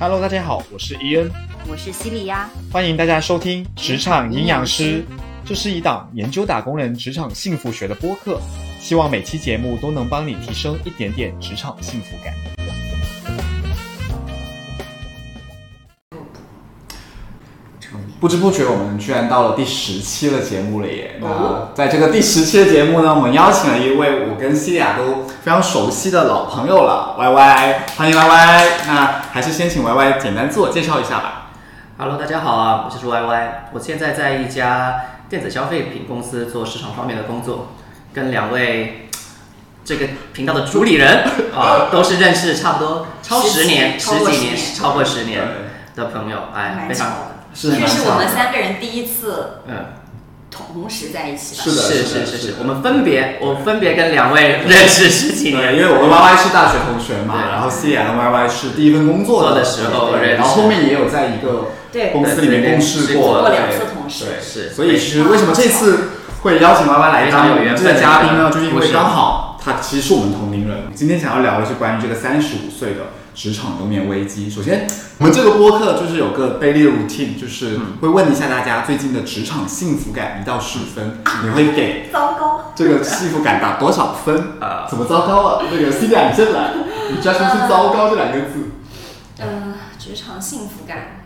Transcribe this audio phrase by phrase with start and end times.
[0.00, 1.30] Hello，大家好，我是伊恩，
[1.68, 5.02] 我是西里亚，欢迎大家收听《职场营养师》，
[5.44, 8.40] 这是一档研究打工人职场幸福学的播客，
[8.80, 12.32] 希望每期节目都能帮你提升一点点职场幸福感。
[18.20, 21.16] 不知不觉，我们居然到了第十期的节目了耶！
[21.22, 28.68] 那在这个第十期的节目呢，我们邀请了一位我跟西利亚都非常熟悉的老朋友了，Y Y，欢迎 Y Y。
[28.86, 31.50] 那还是先请 Y Y 简单自我介绍一下吧。
[31.96, 35.00] Hello，大家好啊，我是 Y Y，我现在在一家
[35.30, 37.68] 电子消费品公司做市场方面的工作，
[38.12, 39.08] 跟两位
[39.82, 41.24] 这个频道的主理人
[41.56, 45.42] 啊，都是认识差不多超十年、十几十几年、超过十年
[45.96, 47.16] 的朋友，哎，非常的。
[47.54, 49.86] 是这是我们三个人第一次嗯，
[50.50, 51.62] 同时在一起吧？
[51.64, 55.60] 是的是是的是的是是，我们分别我分别跟两位认识十几年。
[55.60, 60.34] 对，年，因为我跟 Y Y 是大学同学嘛，然后西利亚跟 Y Y 是第一份工作做的时候认识。
[60.36, 64.24] 然后后面也有在一个对，公司里面共事过，做过两对次同事。
[64.24, 66.10] 对，是所以其实为什么这次
[66.42, 68.50] 会邀请 Y Y 来当这缘分个嘉宾呢？
[68.50, 70.84] 就是因为刚好他其实是我们同龄人。
[70.94, 74.50] 今天想要聊的是关于这个三十五岁的职场中年危机。
[74.50, 82.70] 首先，我们这个播客就是有个 daily routine，就是会问一下大家最近的职场幸福感一到十分，你会给糟糕。
[82.76, 84.60] 这个幸福感打多少分？
[84.60, 85.62] 啊怎么糟糕啊？
[85.64, 85.88] 那个亚
[86.28, 86.74] 你先来，
[87.10, 88.72] 你抓出是糟糕这两个字。
[89.38, 91.22] 嗯，职场幸福感，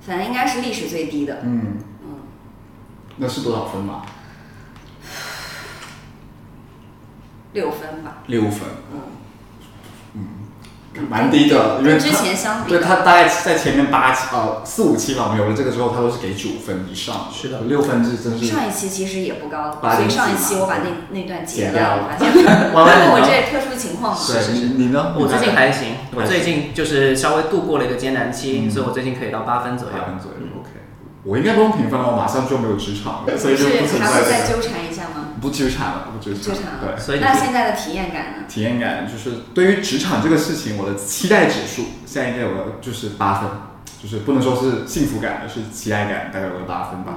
[0.00, 1.40] 反正应该是历史最低的。
[1.42, 1.78] 嗯，
[3.16, 4.02] 那是多少分嘛？
[7.54, 8.18] 六分吧。
[8.28, 8.60] 六分，
[8.92, 9.00] 嗯
[10.14, 10.28] 嗯，
[11.08, 18.46] 蛮低的，因为之前相比对他大概在前面八期呃四五期吧，我们有了这个之后，他都是给九分以上，是的六分是真是。
[18.46, 24.20] 上一期其实也不高，所以上一期我把那那段截剪掉了 因为我这特殊情况嘛。
[24.26, 25.14] 对，你你呢？
[25.16, 30.06] 我最近还行，我最近就是稍微度过了一个艰难期，嗯所以我最近可以到八分左右八。
[30.06, 30.70] 分左右嗯，OK。
[31.24, 34.48] 我应该不用评分了，我马上就没有职场了，所以就不存是还会再在。
[34.48, 35.17] 纠缠一下吗？
[35.40, 36.42] 不纠缠了，不纠缠。
[36.42, 36.94] 纠缠了。
[36.96, 38.44] 对，所以那现在的体验感呢？
[38.48, 43.50] 体验感就是对于职场这个事情，我的期待指数现在应该有个就是八分，
[44.02, 47.14] 就是不能说是幸福感，而是期待感，大概有个八分吧。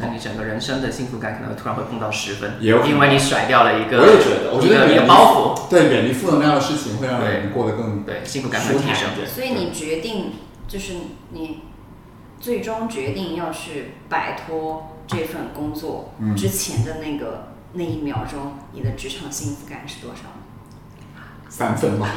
[0.00, 9.10] 那你整个人生的幸福感可能突然会碰到十分，也有可能因为你甩掉了一个，我也觉得，我觉得你的包袱，对远离负能量的事情会让人过得更对，幸福感会提升。
[9.14, 10.32] 对所以你决定，
[10.66, 10.94] 就是
[11.30, 11.60] 你
[12.40, 20.22] 最终决定要去摆脱这份工作嗯之前的那个、那一秒钟，你的职场幸福感是多少？
[21.48, 22.08] 三分吧。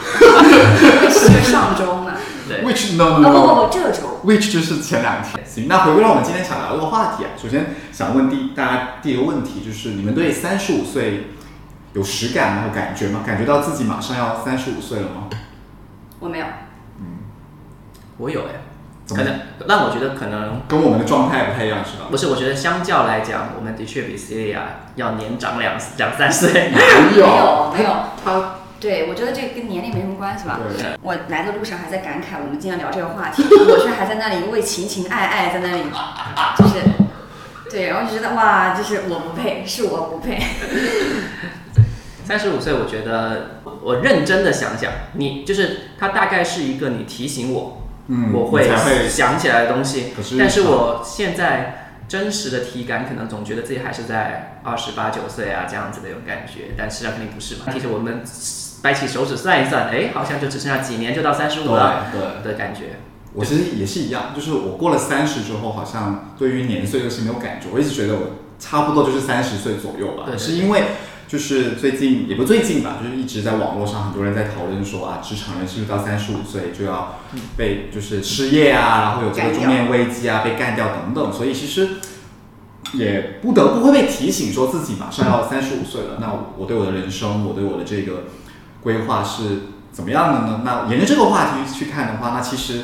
[1.09, 2.13] 是上周嘛？
[2.47, 4.19] 对，Which no 哦 no 不不不，这周。
[4.25, 5.45] Which 就是前两天。
[5.45, 11.28] 行，那回归到我们今天想聊这个话题啊，首先想问第大家第一个问题就是，你们对三十五岁
[11.94, 12.63] 有实感吗？
[12.68, 13.22] 有感觉吗？
[13.25, 15.28] 感觉到自己马上要三十五岁了吗？
[16.19, 16.45] 我没有，
[17.00, 17.18] 嗯
[18.18, 18.53] 我有哎，
[19.09, 22.07] 可能让我觉得可能跟我们的状态不太一样是吧？
[22.12, 24.59] 不是，我觉得相较来讲，我们的确比 Celia
[24.95, 26.72] 要年长两两三岁。
[26.72, 26.78] 哪
[27.12, 27.90] 没有没有
[28.23, 30.59] 他对我觉得这个跟年龄没什么关系吧。
[31.01, 35.84] 我来的路上还在感慨，我们今天聊这个话题， 我却还在那里为情情爱爱在那里，
[36.57, 36.81] 就是，
[37.72, 40.38] 对，然后就觉得哇，就是我不配，是我不配。
[42.24, 48.69] 三十五岁，我觉得我认真的想想，你就是他大概是一个你提醒我，嗯，我会
[49.09, 50.38] 想起来的东西可是。
[50.38, 57.66] 但是我现在真实的体感，可能总觉得自己还是在二十八九岁啊这样子的一种感觉，但实际上肯定不是嘛。
[57.72, 58.22] 其实我们
[58.81, 62.53] 掰起手指算一算，哎，好像就只剩下几年就到三十五了对对。
[62.53, 63.00] 的感觉。
[63.34, 67.68] 我其实也是一样，就是我过了三十之后，好像对于年岁这个事没有感觉。
[67.74, 68.22] 我一直觉得我
[68.57, 70.84] 差不多就是三十岁左右吧，对对是因为
[71.27, 77.19] 就是最近也不最近吧，就是一直在网络上很多人在讨论说啊，职场人是不是到三十五岁就要
[77.57, 81.89] 被就是失业啊，然后有这个中年危机啊，被干掉等等，所以其实。
[82.93, 88.27] 也不得不会被提醒说自己马上要三十五岁了，那我对我的人生，我对我的这个
[88.81, 89.44] 规划是
[89.91, 90.62] 怎么样的呢？
[90.63, 92.83] 那沿着这个话题去看的话，那其实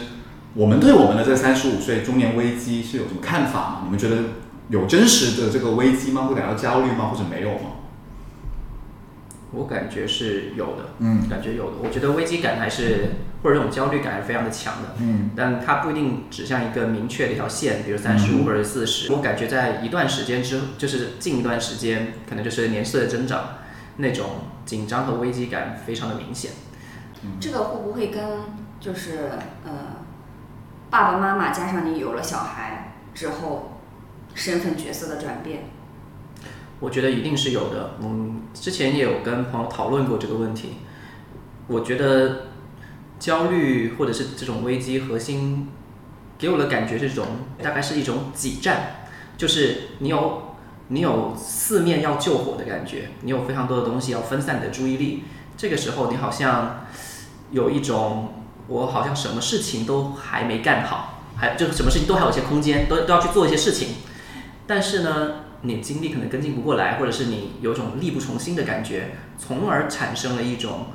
[0.56, 3.78] 我们对我们的这三十五岁中年危机是有什么看法吗？
[3.86, 4.18] 你们觉得
[4.68, 6.24] 有真实的这个危机吗？
[6.24, 7.06] 会感到焦虑吗？
[7.06, 7.73] 或者没有吗？
[9.54, 11.78] 我感觉是有的，嗯感觉有的。
[11.84, 13.12] 我觉得危机感还是
[13.44, 19.12] 或者这种焦虑感还是非常的强的，嗯但它不一定指向一个明确的一条线，比如三十嗯五或者四十。
[19.14, 23.58] 我感觉在一段时间之，就是近一段时间，可能就是年岁的增长，
[23.98, 24.26] 那种
[24.66, 26.52] 紧张和危机感非常的明显。
[27.40, 28.22] 这个会不会跟
[28.80, 29.30] 就是
[29.64, 29.72] 呃
[30.90, 33.80] 爸爸妈妈加上你有了小孩之后，
[34.34, 35.66] 身份角色的转变？
[36.83, 37.91] 我觉得一定是有的。
[38.01, 40.74] 嗯，之前也有跟朋友讨论过这个问题。
[41.68, 42.47] 我觉得
[43.18, 45.69] 焦虑或者是这种危机核心，
[46.38, 47.25] 给我的感觉是这种
[47.63, 49.07] 大概是一种挤占，
[49.38, 50.56] 就是你有
[50.89, 55.24] 你有四面要救火的感觉，你有非常多的东西要分散你的注意力，
[55.56, 56.85] 这个时候你好像
[57.51, 58.33] 有一种
[58.68, 63.95] 我好像什么事情都还没干好，还就什么事情都还有一些空间，都都要去做一些事情，
[64.68, 70.88] 但是呢，你精力可能跟进不过来，或者是你有种力不从心的感觉，从而产生了一种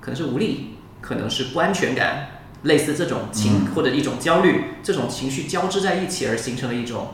[0.00, 2.28] 可能是无力，可能是不安全感，
[2.62, 7.08] 类似这种情、或者一种焦虑，这种情绪交织在一起而形成了一种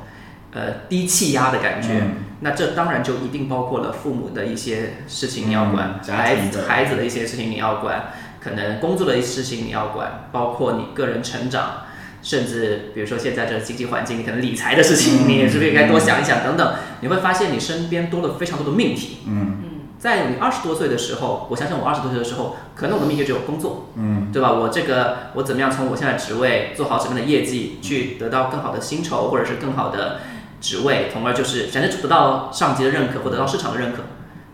[0.53, 1.89] 呃低气压的感觉。
[2.03, 2.11] 嗯。
[2.41, 11.85] 那这当然就一定包括了父母的一些事情你要管，嗯孩子孩子的一些事情你要管，可能工作的一些事情你要管，包括你个人成长，
[12.27, 19.19] 甚至比如说现在这经济环境，你可能理财的事情，嗯你也是不是应该多想一想等等，你会发现你身边多了非常多的命题。
[19.29, 19.63] 嗯
[19.97, 24.53] 在你二十多岁的时候，我相信我二十多岁的时候，可能我的命题只有工作，嗯对吧？
[24.53, 30.19] 我这个我怎么样从我现在职位做好什么样的业绩，去得到更好的薪酬或者是更好的
[30.61, 34.03] 职位，从而就是反正得到上级的认可或得到市场的认可。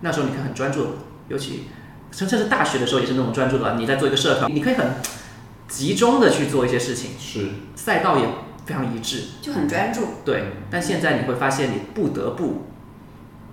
[0.02, 0.98] 那时候你可以很专注，
[1.28, 1.64] 尤其
[2.12, 3.74] 甚至是大学的时候也是那种专注的吧。
[3.78, 4.86] 你在做一个社团，你可以很
[5.68, 8.24] 集中的去做一些事情，是赛道也
[8.66, 9.24] 非常一致。
[9.40, 10.00] 就很专注。
[10.24, 12.66] 对，但现在你会发现你不得不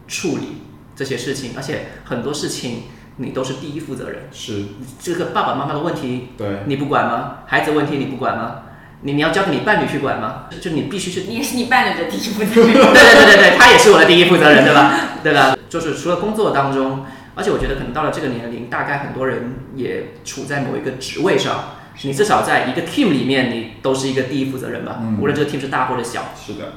[0.07, 0.61] 处理
[0.95, 2.83] 这些事情，而且很多事情
[3.17, 4.27] 你都是第一负责人。
[4.31, 4.65] 是，
[5.01, 7.39] 这个爸爸妈妈的问题对，你不管吗？
[7.47, 8.63] 孩子问题你不管吗？
[9.01, 10.47] 你你要交给你伴侣去管吗？
[10.59, 11.21] 就你必须是。
[11.21, 12.73] 你也是你伴侣的第一负责人。
[12.73, 14.93] 对对对对对，他也是我的第一负责人，对吧？
[15.23, 15.55] 对吧？
[15.69, 17.05] 就是除了工作当中，
[17.35, 26.33] 而且我觉得可能到了这个年龄，大概很多人也处在某一个职位上，你至少在一个 team 里面，你都是一个第一负责人吧，嗯无论这个 team 是大或者小。
[26.35, 26.73] 是的，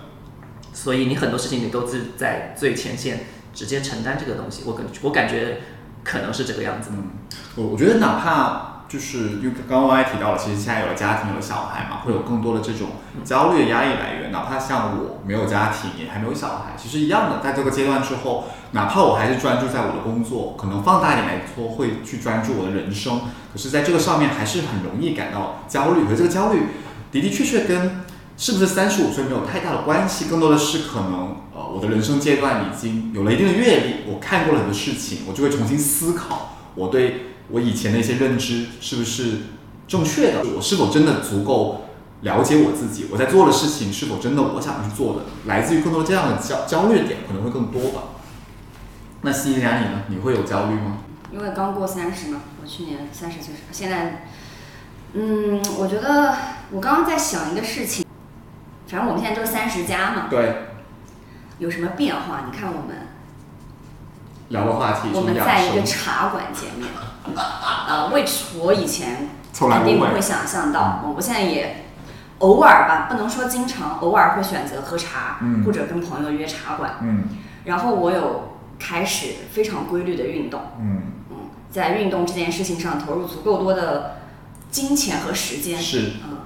[0.72, 4.62] 所以你很多事情你都是在最前线直接承担这个东西。
[4.66, 5.60] 我感我感觉
[6.02, 6.90] 可能是这个样子。
[6.92, 7.10] 嗯，
[7.56, 12.88] 我我觉得哪怕就是因为刚刚也提到了，其实现在有了家庭，有了小孩嘛，会有更多的这种
[13.24, 14.30] 焦虑的压力来源。
[14.30, 23.20] 哪怕像我没有家庭，也还没有小孩，其实一样的，在这个阶段之后，哪怕我还是专注在我的工作，可能放大一点来说，会去专注我的人生。
[23.50, 26.66] 可是，在这个上面还是很容易感到焦虑，和这个焦虑
[27.10, 28.02] 的的确确跟
[28.36, 39.38] 是不是三十五岁没有太大的关系，更多的是可能呃我的人生阶段已经有了一定的阅历，我看过了很多事情，我就会重新思考我对我以前的一些认知是不是
[39.86, 41.86] 正确的，我是否真的足够
[42.22, 48.02] 了解我自己，我在做的事情是否真的我想去做的，来自于更多这样的焦焦虑点可能会更多吧。
[49.22, 50.02] 那西利亚你呢？
[50.08, 50.98] 你会有焦虑吗？
[51.32, 54.26] 因为刚过三十嘛，我去年三十岁，现在，
[55.14, 56.34] 嗯，我觉得
[56.70, 58.04] 我刚刚在想一个事情，
[58.86, 60.64] 反正我们现在都是三十加嘛，对，
[61.58, 62.44] 有什么变化？
[62.50, 63.08] 你看我们，
[64.48, 66.88] 聊的话题我们在一个，茶馆见面，
[67.24, 70.20] 呃，which 我以前肯定不会。
[70.20, 71.84] 想象到，我现在也
[72.38, 75.64] 偶尔吧，不能说经常，偶尔会选择喝茶，嗯。
[75.64, 76.96] 或者跟朋友约茶馆。
[77.02, 77.24] 嗯。
[77.64, 81.36] 然后我有开始非常规律的运动，嗯，嗯，
[81.70, 84.16] 在运动这件事情上投入足够多的
[84.68, 86.38] 金钱和时间，是，嗯，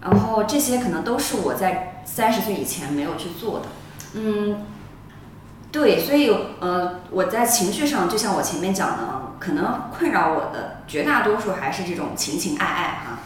[0.00, 3.66] 然后这些可能都是我在三十岁以前没有去做的，
[4.14, 4.62] 嗯，
[5.70, 13.18] 对，所以呃，我在情绪上，就像我前面讲的，可能困扰我的绝大多数还是这种情情爱爱哈。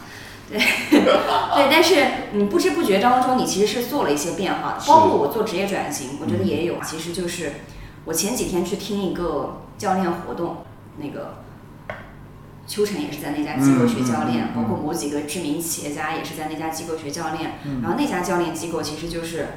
[0.49, 6.75] 对，对，但是你不知不觉当中，你其实是做了一些变化的，包括我做职业转型，我觉得也有。
[6.83, 7.53] 其实就是
[8.05, 10.57] 我前几天去听一个教练活动，
[10.97, 11.35] 那个
[12.67, 17.53] 秋晨也是在那家机构学教练，包括某几个知名企业家也是在那家机构学教练。
[17.63, 19.47] 嗯然后那家教练机构其实就是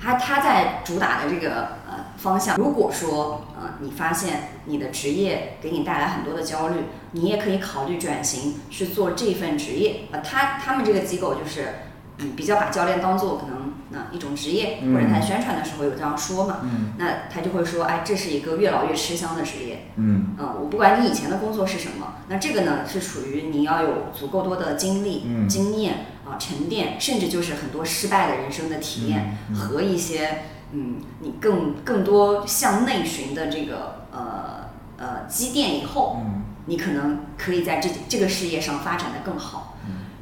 [0.00, 2.56] 他他在主打的这个呃方向。
[2.56, 10.02] 如果说呃你发现你的职业给你带来很多的焦虑，你也可以考虑转型去做这份职业。
[10.10, 11.74] 呃，他他们这个机构就是
[12.18, 13.63] 嗯比较把教练当做可能
[13.94, 14.92] 那、一种职业，嗯。
[14.92, 16.58] 或者他宣传的时候有这样说嘛。
[16.64, 16.92] 嗯。
[16.98, 19.86] 那他就会说，哎，这是一个越老越吃香的职业。
[19.96, 20.34] 嗯。
[20.38, 25.48] 嗯，我不管你以前的工作是什么，那这个呢是属于你要有足够多的经历、嗯。
[25.48, 29.56] 经验啊、沉淀，甚至就是很多失败的人生的体验、嗯嗯。
[29.56, 36.42] 和一些嗯你更更多向内寻的这个呃呃积淀以后，嗯。
[36.66, 39.76] 你可能可以在这这个事业上发展的更好。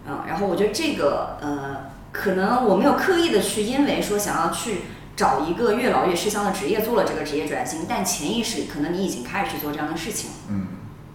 [0.04, 4.82] 嗯，然后我觉得这个呃，可能我没有刻意的去因为说想要去
[5.16, 10.30] 找一个越老越吃香的职业做了这个职业转型，但潜意识里可能你已经开始去做这样的事情。
[10.48, 10.66] 嗯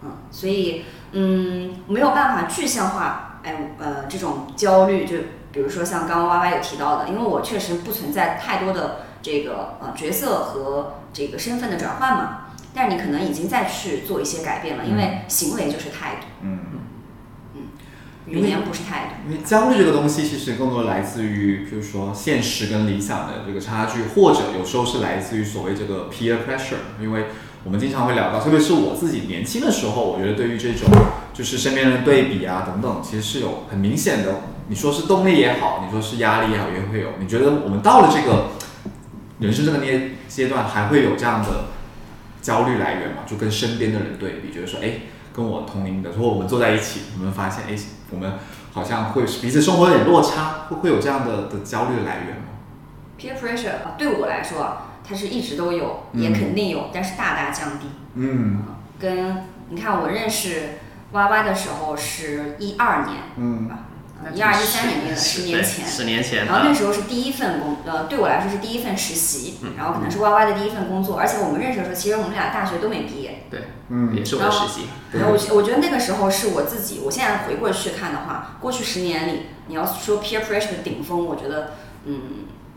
[0.02, 5.16] 嗯，所以嗯没有办法具象化，哎呃这种焦虑，就
[5.52, 16.26] 比如说像刚刚 Y Y 有提到的，因为我确实不存在太多的这个呃角色和这个身份的转换嘛，但是你可能已经在去做一些改变了，因为行为就是态度。
[16.42, 16.57] 嗯
[18.28, 19.30] 语言不是态度。
[19.30, 27.00] 因为焦虑这个东西，其实更多来自于，比如说现实跟理想的这个差距，或者有时候是来自于所谓这个 peer pressure。
[27.00, 27.26] 因为
[27.64, 30.88] 我们经常会聊到，特别是我自己年轻的时候，我觉得对于这种
[31.34, 34.40] 就是身边人对比啊等等，其实是有很明显的。
[34.68, 37.10] 你说是动力也好，你说是压力也好，也会有。
[37.18, 38.50] 你觉得我们到了这个
[39.40, 41.66] 人生这个阶阶段，还会有这样的
[42.42, 43.22] 焦虑来源吗？
[43.26, 45.00] 就跟身边的人对比，觉得说，哎。
[45.32, 47.76] 跟我同龄的，如果我们坐在一起，我们发现，哎，
[48.10, 48.32] 我们
[48.72, 52.42] 好像会彼此生活有点落差，会会有这样的的焦虑的来源吗
[53.18, 57.86] ？Peer pressure 对我来说，它是一直都有，也肯定有，但是大大降低。
[58.14, 58.62] 嗯，
[58.98, 60.78] 跟你看，我认识
[61.12, 63.70] Y Y 的时候是一二年，嗯。
[64.34, 74.88] 一二一三年的十年前，十年前，然后那时候是第一份工，呃，对我来说是第一份实习，然后可能是 Y Y 的第一份工作，而且我们认识的时候，其实我们俩大学都没毕业，对，嗯，也是我的实习。
[75.12, 82.20] 然后我我觉得那个时候是我自己，我现在回过去看的话，过去十年里，你要说 peer pressure 的顶峰，我觉得，嗯，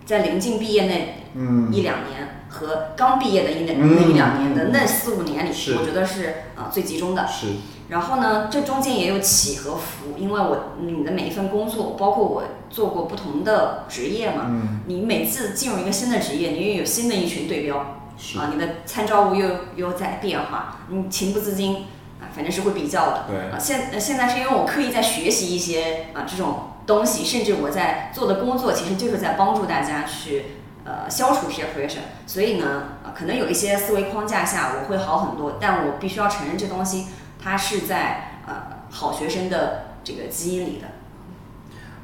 [0.06, 7.28] 在临近毕业那一两年和刚毕业的一那那一两年的那四五年里，我觉得是呃最集中的。
[7.28, 7.48] 是。
[7.92, 14.50] 然后呢，这中间也有起和伏，因为我你的每一份工作，包括我做过不同的职业嘛，
[14.86, 19.46] 你每次进入一个新的职业，你又有新的一群对标，啊，你的参照物又
[19.76, 21.86] 又在变化，你情不自禁
[22.22, 23.26] 啊，反正是会比较的。
[23.28, 23.52] 对。
[23.52, 30.46] 啊，现现在是因为我刻意在学习一些啊这种东西，甚至我在做的工作其实就是在帮助大家去
[30.86, 37.08] 呃消除 peer pressure，所以呢，啊可能有一些思维框架下我会好很多，但我必须要承认这东西。
[37.44, 40.88] 他是在呃好学生的这个基因里的，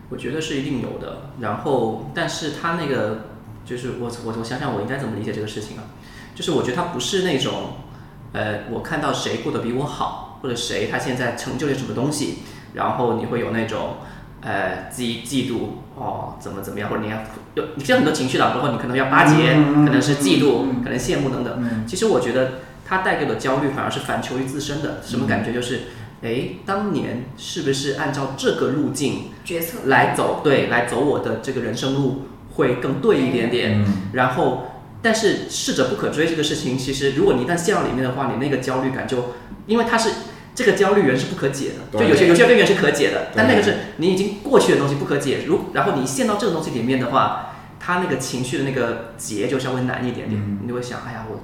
[0.09, 1.29] 我觉得是一定有的。
[1.39, 3.25] 然后，但是他那个
[3.63, 5.83] 就是我我我想想我应该怎么理解这个事情啊？
[6.33, 7.53] 就是我觉得他不是那种
[8.33, 12.39] 呃我看到谁过得比我好，或者谁他现在成就了什么东西，
[12.73, 13.97] 然后你会有那种
[14.41, 15.57] 呃嫉嫉妒
[15.95, 17.17] 哦怎么怎么样，或者你要
[17.55, 21.85] 有你其实很多情绪的，包括你可能要巴结，可能是嫉妒，可能羡慕等等。
[21.85, 22.53] 其实我觉得。
[22.89, 25.51] 它带给的焦虑反而是反求于自身的，什么感觉？
[25.51, 25.81] 就是，
[26.21, 30.39] 哎，当年是不是按照这个路径决策来走？
[30.41, 33.83] 对，来走我的这个人生路会更对一点点。
[34.13, 34.67] 然后，
[35.01, 39.33] 但是逝者不可追这个事情，其实如果你一旦陷到里面的话，你那个焦虑感就，
[39.65, 40.09] 因为它是
[40.55, 45.43] 这个焦虑源是不可解的，就有些有些根源是可解的，但那个是你已经过去的东西不可解。
[45.45, 51.41] 如然后你陷到这个东西里面的话，他那个情绪的那个结就稍微难一点点，你就会想，哎呀我。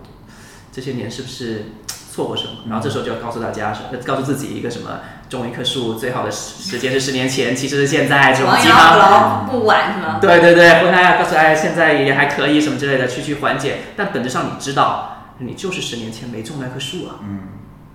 [0.73, 2.49] 这些年是不是错过什么？
[2.67, 8.33] 然后这时候就要告诉大家，说告诉自己一个什么，种一棵树最好的时间是十年前，其实是现在。
[8.33, 10.17] 这种鸡汤不晚是吗？
[10.19, 13.77] 对对对，回来告诉哎，现在也还可以什么之类的，去去缓解。
[13.95, 17.19] 但本质上你知道，你就是十年前没种那棵树啊。
[17.21, 17.39] 嗯。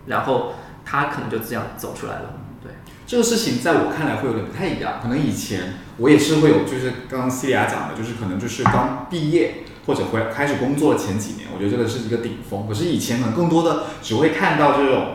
[0.06, 0.54] 然后
[0.84, 2.34] 他可能就这样走出来了。
[2.62, 2.72] 对，
[3.06, 5.00] 这个事情在我看来会有点不太一样。
[5.02, 9.64] 可能以前我也是会有，就是刚刚西利亚讲的，就是可能就是刚毕业。
[9.88, 12.68] 或者回开始工作的前几年，我觉得这个是一个顶峰。
[12.68, 15.12] 可是以前可能更多的只会看到这种，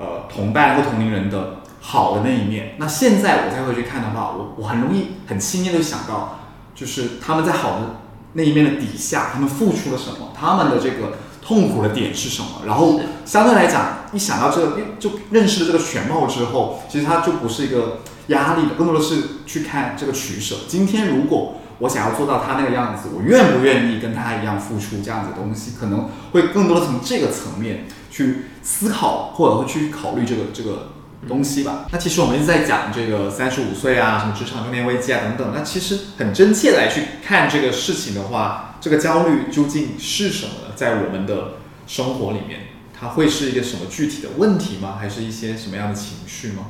[0.00, 2.74] 呃，同伴或同龄人的好的那一面。
[2.78, 6.40] 那现在我再回去看的话，我我很容易很轻易的想到，
[6.74, 8.00] 就是他们在好的
[8.32, 12.62] 那一面的底下，他们付出了什么，他们的这个痛苦的点是什么。
[12.66, 20.56] 然后相对来讲，一想到这个，就认识了这个全貌之后，其实它就不是一个压力的，更多的是去看这个取舍。
[20.66, 21.60] 今天如果。
[21.78, 30.92] 我想要做到他那个样子，我愿不愿意跟他一样付出这样子东西，可能会更多的从这个层面去思考，或者会去考虑这个这个
[31.28, 31.86] 东西吧。
[31.90, 35.52] 那其实我们一直在讲这个三十五岁啊，什么职场中年危机啊等等。
[35.54, 40.74] 那其实很真切来去看这个事情的话，这个焦虑究竟是什么呢？
[40.74, 41.56] 在我们的
[41.86, 42.68] 生活里面，
[42.98, 44.96] 它会是一个什么具体的问题吗？
[44.98, 46.68] 还是一些什么样的情绪吗？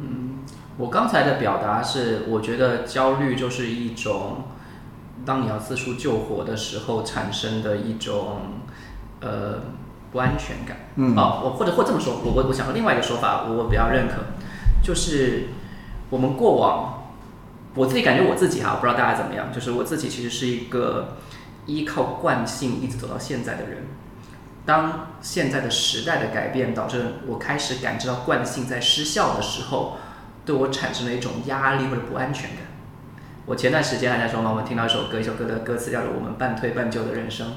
[0.00, 0.37] 嗯。
[0.78, 4.44] 我刚才的表达是，我觉得焦虑就是一种，
[5.26, 8.60] 当你要四处救火的时候产生的一种，
[9.20, 9.58] 呃，
[10.12, 10.76] 不安全感。
[10.94, 11.16] 嗯。
[11.16, 14.22] 哦，我或者或这么说，我我我想说另外一个说法，我比较认可，
[14.80, 15.48] 就是
[16.10, 17.10] 我们过往，
[17.74, 21.16] 我自己感觉我自己哈，我不知道大家怎么样，就是我自己其实是一个
[21.66, 23.88] 依靠惯性一直走到现在的人。
[24.64, 29.96] 当现在的时代的改变导致我开始感知到惯性在失效的时候。
[30.48, 32.60] 对我产生了一种压力或者不安全感。
[33.44, 37.48] 我前段时间还在说嘛，我听到一首歌，一首歌的歌词叫做“我们半推半就的人生”，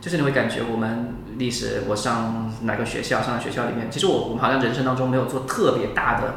[0.00, 6.34] 就是你会感觉我们历史，我上哪个学校，上的学校里面，其实我我们好像人生当中没有做特别大的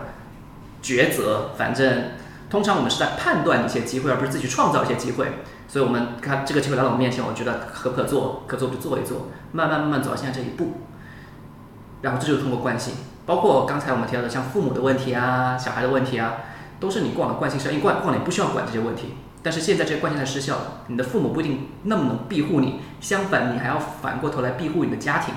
[0.82, 2.06] 抉择，反正
[2.50, 5.28] 通常我们是在判断一些机会，而不是自己创造一些机会。
[5.68, 10.74] 所以我们看这个机会来到我们面前，我觉得可不可做，可做就做一做，慢慢慢慢走到现在这一步。
[12.02, 12.96] 然后这就是通过惯性。
[13.25, 16.36] 包括刚才我们提到的像父母的问题啊、小孩的问题啊，
[16.80, 17.72] 都是你过往的惯性失效。
[17.72, 25.34] 因为惯惯了你不需要管这些问题，但是现在这些惯性在失效了，你的父母不一定那么能庇护你，相反你还要反过头来庇护你的家庭，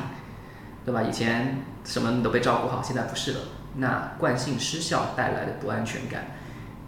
[0.85, 1.03] 对吧？
[1.03, 3.39] 以前什么你都被照顾好，现在不是了。
[3.79, 6.29] 那惯性失效带来的不安全感，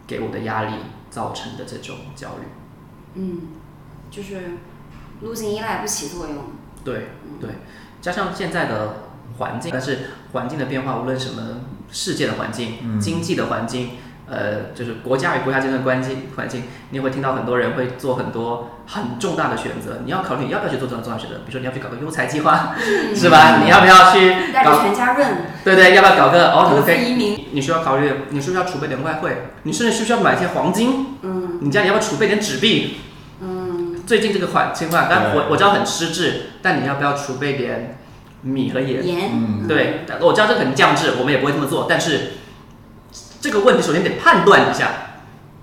[0.06, 0.72] 给我的压力
[1.10, 2.46] 造成的这种焦虑，
[3.14, 3.42] 嗯，
[4.10, 4.52] 就是
[5.20, 6.36] 路径依赖不起作用。
[6.82, 7.08] 对
[7.40, 7.50] 对，
[8.00, 9.07] 加上现在的
[9.38, 9.98] 环境，但是
[10.32, 13.90] 环境的变化，无论什么世界的环境、嗯经济的环境，
[14.28, 22.74] 呃，就是国家与国家之间的关系环境，你会听到很多人会做很多很重大的选择，你要考虑你要不要去做这种重大选择，比如说你要去搞个优才计划，
[23.14, 23.60] 是吧？
[23.62, 24.82] 你要不要去带着搞？
[24.82, 25.28] 全家润
[25.64, 26.66] 对对，要不要搞个哦？
[26.68, 29.50] 投资你可以，移民，你需要考虑，你是不是要储备点外汇？
[29.62, 31.16] 你甚至需不需要买一些黄金？
[31.22, 32.98] 嗯你家里要不要储备点纸币？
[33.40, 37.98] 嗯，最近这个环情况，但我我知道很失智，但你要不要储备点
[38.42, 39.06] 米和盐？
[39.06, 41.86] 盐，嗯对，我知道这很降智，我们也不会这么做。
[41.88, 42.32] 但是
[43.40, 44.90] 这个问题首先得判断一下，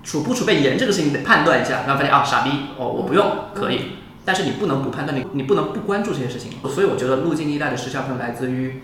[0.04, 6.52] 储不储备盐这个事情得判断一下，然后发现啊傻逼哦我不用可以，但是你不能不判断，你你不能不关注这些事情。
[6.70, 8.82] 所以我觉得路径依赖的时效可能来自于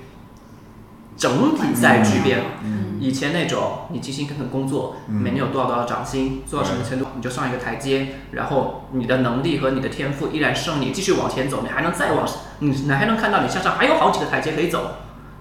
[1.22, 2.40] 整体在巨变。
[2.64, 12.28] 嗯以前那种你勤勤恳恳工作，嗯每年有多少多少涨薪，做到什么程度你就上一个台阶，然后你的能力和你的天赋依然胜你继续往前走，你还能再往，
[12.60, 14.98] 你你还能看到你向上还有好几个台阶可以走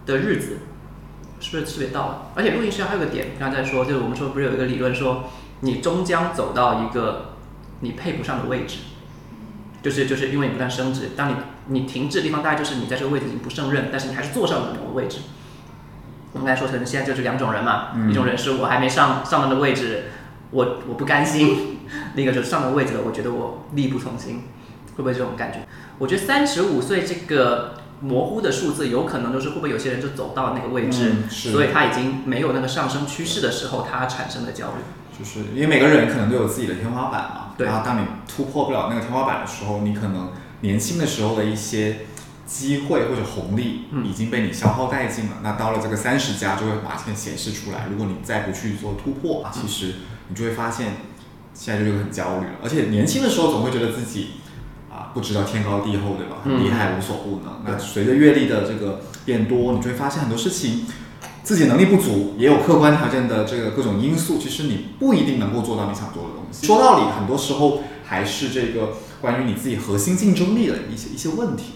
[0.07, 0.61] 的日子，
[1.39, 2.23] 是不是特别到了？
[2.35, 5.25] 而且录音师还有个点，刚才在说，就是我们说不是有一个理论说，
[5.61, 7.35] 你终将走到一个
[7.81, 8.79] 你配不上的位置，
[9.83, 11.35] 就是就是因为你不断升职，当你
[11.67, 15.19] 你停滞的地方，大概就是你在这个位置已经不胜任，但是你还是坐上了某个位置。
[16.33, 20.05] 我们刚才说，可能现在就是两种人嘛，嗯一种人是我还没上上那个位置，
[20.51, 21.79] 我我不甘心；
[22.15, 24.45] 另一个就是上了位置了，我觉得我力不从心，
[24.97, 25.59] 会不会这种感觉？
[25.99, 34.75] 我觉得三十五岁这个模糊的数字，有可能就是会不会有些人就走到那个位置，所以他已经没有那个上升趋势的时候，他产生的焦虑。
[35.19, 42.07] 就是因为每个人可能都有自己的天花板嘛，对然后当你突破不了那个天花板的时候，你可能年轻的时候的一些
[42.51, 45.37] 机会或者红利嗯已经被你消耗殆尽了。
[45.41, 47.87] 那到了这个三十家就会马上显示出来。
[47.89, 49.95] 如果你再不去做突破，其实
[50.29, 50.97] 你就会发现
[51.55, 52.55] 现在就很焦虑了。
[52.65, 54.31] 而且年轻的时候总会觉得自己
[54.91, 56.39] 啊不知道天高地厚，对吧？
[56.43, 57.63] 很厉害，无所不能。
[57.65, 60.87] 那随着阅历的这个变多，你就会发现很多事情。
[61.43, 66.67] 自己能力不足，也有客观条件的这个各种因素，其实你不一定能够做到你想做的东西。
[66.67, 71.73] 说到底，很多时候还是这个关于你自己核心竞争力的一些一些问题。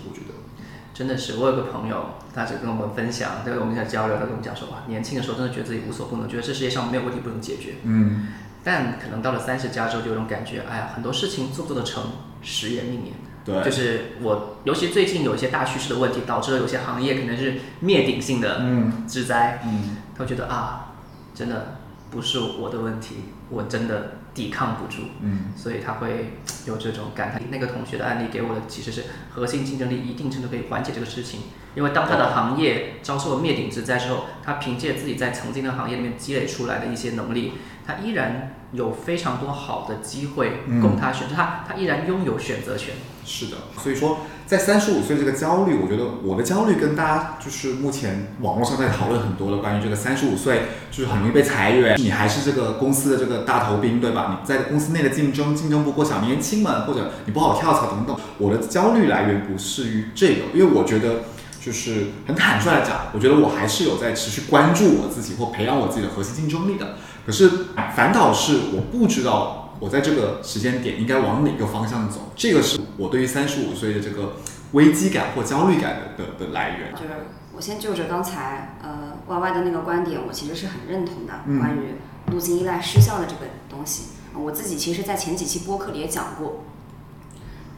[0.94, 7.74] 真的是，我有个朋友，他就跟我们分享，对我们在交流，他跟我们讲说，哇，年轻的时候真的觉得自己无所不能，觉得这世界上没有问题不能解决。
[7.83, 8.28] 嗯，
[8.62, 12.04] 但可能到了三十加之后，就有种感觉，哎呀，很多事情做不做得成，
[12.40, 13.12] 时也命也。
[13.44, 19.61] 对，就是我，尤其最近有一些大趋势的问题，导致了有些行业可能是灭顶性的嗯之灾。
[19.66, 20.94] 嗯，他会觉得啊，
[21.35, 21.76] 真的
[22.11, 23.16] 不是我的问题，
[23.50, 25.03] 我真的抵抗不住。
[25.20, 26.35] 嗯，所以他会
[26.66, 27.40] 有这种感叹。
[27.51, 31.40] 那个同学的案例给我的其实是核心竞争力一定程度可以缓解这个事情，
[31.75, 37.53] 因为当他的行业遭受了灭顶之灾之后，他凭借自己在曾经的行业里面积累出来的一些能力，
[37.87, 42.95] 他依然有非常多好的机会嗯供他选择，他他依然拥有选择权。
[43.25, 43.57] 是的。
[43.83, 54.39] 所以说，在三十五岁这个焦虑，我觉得我的焦虑跟大家就是目前网络上在讨论很多的关于这个三十五岁就是很容易被裁员，你还是这个公司的这个大头兵，对吧？
[54.39, 58.17] 你在公司内的竞争竞争不过小年轻们，或者你不好跳槽等等。
[58.39, 61.23] 我的焦虑来源不是于这个，因为我觉得。
[61.65, 66.97] 就是很坦率的讲，我觉得我还是有在持续关注我自己或培养我自己的核心竞争力的。
[67.25, 67.51] 可是
[67.97, 74.35] 反倒是我不知道我在这个时间点应该往哪个方向走，这个是我对于三十五岁的这个
[74.73, 76.93] 危机感或焦虑感的的的来源。
[76.93, 81.95] 就是我先就着刚才呃 Y Y 的那个观点，我其实是很认同的，嗯关于
[82.33, 84.05] 路径依赖失效的这个东西。
[84.37, 86.65] 我自己其实，在前几期播客里也讲过，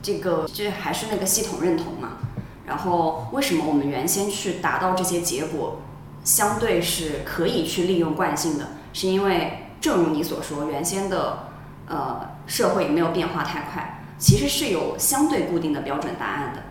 [0.01, 2.13] 这个这还是那个系统认同嘛。
[2.67, 5.83] 然后为什么我们原先去达到这些结果，
[6.25, 11.51] 相对是可以去利用惯性的，是因为正如你所说，原先的
[11.87, 16.63] 呃社会没有变化太快，其实是有相对固定的标准答案的。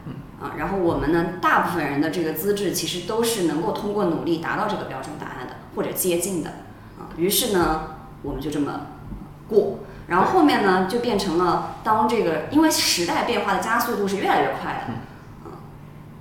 [0.44, 6.50] 啊，然后我们呢，大部分人的这个资质其实都是能够通过努力达到这个标准答案的，或者接近的。
[6.98, 7.92] 啊，于是呢，
[8.24, 8.88] 我们就这么
[9.48, 9.78] 过。
[10.08, 15.48] 然后后面呢，就变成了当这个，因为时代变化的加速度是越来越快的。
[15.48, 15.62] 啊，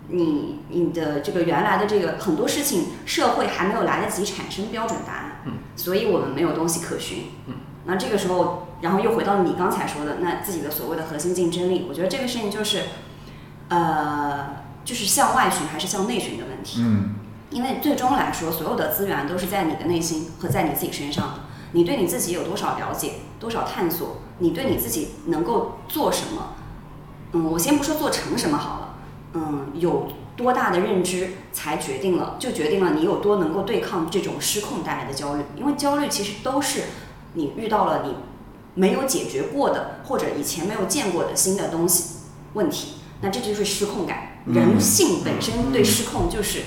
[0.09, 5.23] 你你的这个原来的这个很多事情，社会还没有来得及产生标准答案，
[5.76, 7.24] 所以我们没有东西可循。
[7.85, 12.83] 那这个时候，然后又回到你刚才说的，那自己的所谓的核心竞争力，我觉得这个事情就是。
[13.70, 16.83] 呃，就是向外寻还是向内寻的问题。
[16.83, 17.14] 嗯，
[17.48, 21.35] 因为最终来说，所有的资源都是在你的内心和在你自己身上的。
[21.72, 24.18] 你对你自己有多少了解，多少探索？
[24.38, 26.52] 你对你自己能够做什么？
[27.33, 28.94] 嗯，我先不说做成什么好了，
[29.33, 35.42] 嗯，有多大的认知才决定了，就决定了你有多能够对抗这种失控带来的焦虑。
[35.57, 36.83] 因为焦虑其实都是
[37.35, 38.16] 你遇到了你
[38.75, 42.16] 没有解决过的或者以前没有见过的新的东西
[42.55, 44.31] 问题，那这就是失控感。
[44.53, 46.62] 人性本身对失控就是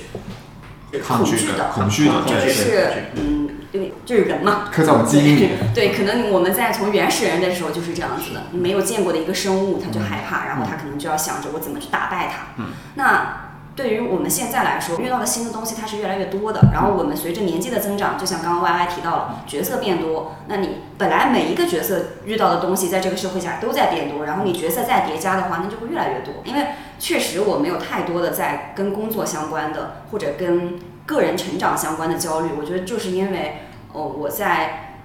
[1.06, 5.50] 恐惧的，恐惧的，这是嗯，对，就是人嘛，刻在我们基因里。
[5.74, 12.46] 对，可能我们在从原始人的时候就是这样子的，没有见过的一个生物，他就害怕，然后他可能就要想着我怎么去打败他。
[12.56, 13.47] 嗯，那。
[13.78, 16.70] 对于我们现在来说，遇到的新的东西它是越来越多的。
[16.72, 20.32] 然后我们随着年纪的增长，就像刚刚 Y Y 提到了，角色变多。
[20.48, 24.24] 那你本来每一个角色遇到的东西，在这个社会下都在变多。
[24.24, 26.34] 然后你角色再叠加的话，那就会越来越多。
[26.44, 32.48] 因为确实我没有太多的在跟工作相关的，或者跟个人成长相关的焦虑。
[32.58, 33.58] 我觉得就是因为
[33.92, 34.96] 哦，我在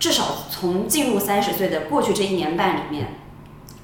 [0.00, 3.14] 至少从进入三十岁的过去这一年半里面，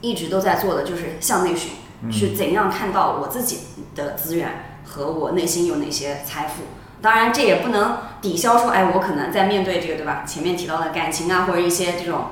[0.00, 1.70] 一直都在做的就是向内寻。
[2.10, 3.60] 去怎样看到我自己
[3.94, 6.62] 的资源和我内心有哪些财富？
[7.02, 10.24] 当然，这也不能抵消说，哎，我可能在面对这个，对吧？
[10.26, 12.28] 前面提到的感情啊，或者一些这种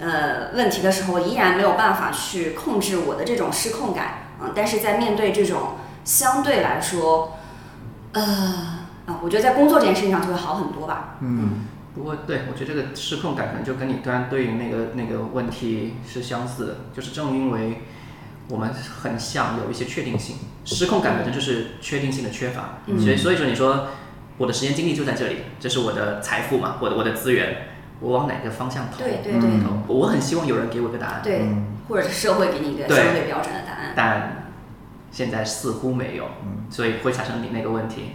[0.00, 4.30] 呃问题的时候，依然没有办法去控制我的这种失控感。
[4.42, 7.36] 嗯，但是在面对这种相对来说，
[8.14, 8.22] 呃
[9.06, 11.18] 啊，我觉得在工作这件事情上就会好很多吧。
[11.20, 17.82] 嗯，不过对我觉得这个失控感可能就跟你刚刚对于那个那个问题是相似的，就是正因为。
[18.48, 23.88] 我们很像有一些确定性，失控感本身就是确定性的缺乏，所以所以说你说
[24.38, 27.66] 我的时间精力就在这里，这是我的财富嘛，我的我的资源，
[27.98, 28.98] 我往哪个方向投？
[28.98, 29.50] 对对对，
[29.88, 31.40] 我很希望有人给我一个答案，对，
[31.88, 34.46] 或者是社会给你一个相对标准的答案，但
[35.10, 36.28] 现在似乎没有，
[36.70, 38.12] 所以会产生你那个问题。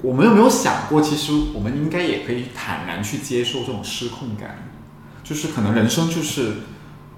[0.00, 4.68] 我们有没有想过，其实我们应该也可以坦然去接受这种失控感，
[5.22, 6.54] 就是可能人生就是。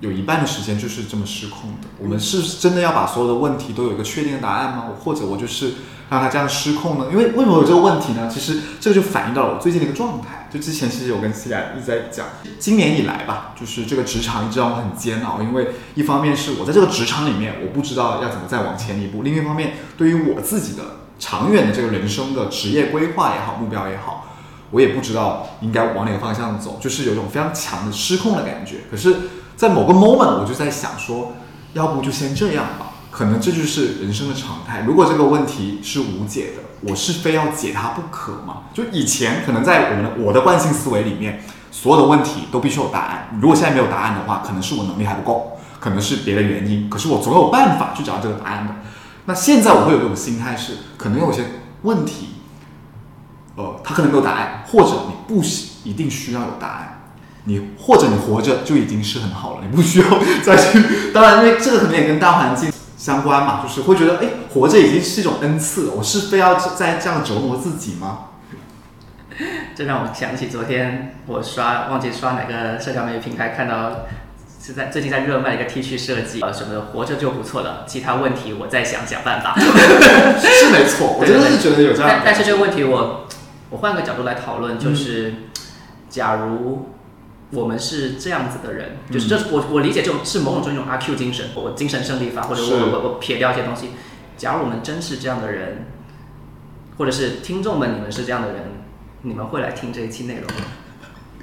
[0.05, 1.89] 有一半的时间就是这么失控的。
[1.99, 4.85] 我们是真的要把所有的问题都有一个确定的答案吗？
[5.03, 5.73] 或者我就是
[6.11, 7.07] 让他这样失控呢？
[7.11, 8.31] 因为为什么有这个问题呢？
[8.33, 10.49] 其实这个就反映到了我最近的一个状态。
[10.53, 12.27] 就之前其实我跟思雅一直在讲，
[12.59, 15.41] 今年以来吧，就是这个职场一直让我很煎熬。
[15.41, 20.83] 因为一方面是我在这个职场里面，我不知道要怎么再往前一步；另一方面，对于我自己的
[21.19, 24.27] 长远的这个人生的职业规划也好，目标也好，
[24.71, 28.81] 我也不知道应该往哪个方向走，就是有一种非常强的失控的感觉。
[28.91, 29.17] 可是。
[29.57, 31.33] 在某个 moment，我就在想说，
[31.73, 32.87] 要不就先这样吧。
[33.11, 34.83] 可能这就是人生的常态。
[34.85, 38.63] 如果这个问题是无解的，我是非要解它不可吗？
[38.75, 43.29] 就以前可能在我们的我的惯性思维里面，所有的问题都必须有答案。
[43.41, 46.91] 如果现在没有答案的话，可能是我能力还不够，可能是别的原因。
[46.91, 48.75] 可是我总有办法去找到这个答案的。
[49.27, 51.45] 那现在我会有这种心态是，可能有些
[51.83, 52.31] 问题，
[53.55, 55.41] 呃，它可能没有答案，或者你不
[55.85, 56.94] 一定需要有答案。
[57.47, 60.07] 你或者你活着就已经是很好了，你不需要
[60.43, 60.83] 再去。
[61.13, 65.93] 当然，因为这个可能也跟大环境相关嘛，就是会觉得，哎，活着已经是一种恩赐了。
[65.95, 68.31] 我是非要再这样折磨自己吗？
[69.77, 74.07] 这让我想起昨天我刷忘记刷哪个社交媒体平台，看到
[74.63, 79.55] 是在最近在热卖一个 T 恤设计，呃，什么的活着就不错了，其他问题我再想想办法。
[79.61, 82.09] 是没错，我真的是觉得有这样。
[82.11, 83.27] 但但是这个问题，我
[83.69, 85.35] 我换个角度来讨论，就是
[86.09, 86.89] 假如。
[87.55, 93.91] 我们是这样子的人，就是这我我理解这种是某种这种阿 Q 精神，我精神胜利法，或者我我我撇掉一些东西。
[94.37, 95.87] 假如我们真是这样的人，
[96.99, 98.65] 或者是听众们你们是这样的人，
[99.23, 100.67] 你们会来听这一期内容吗？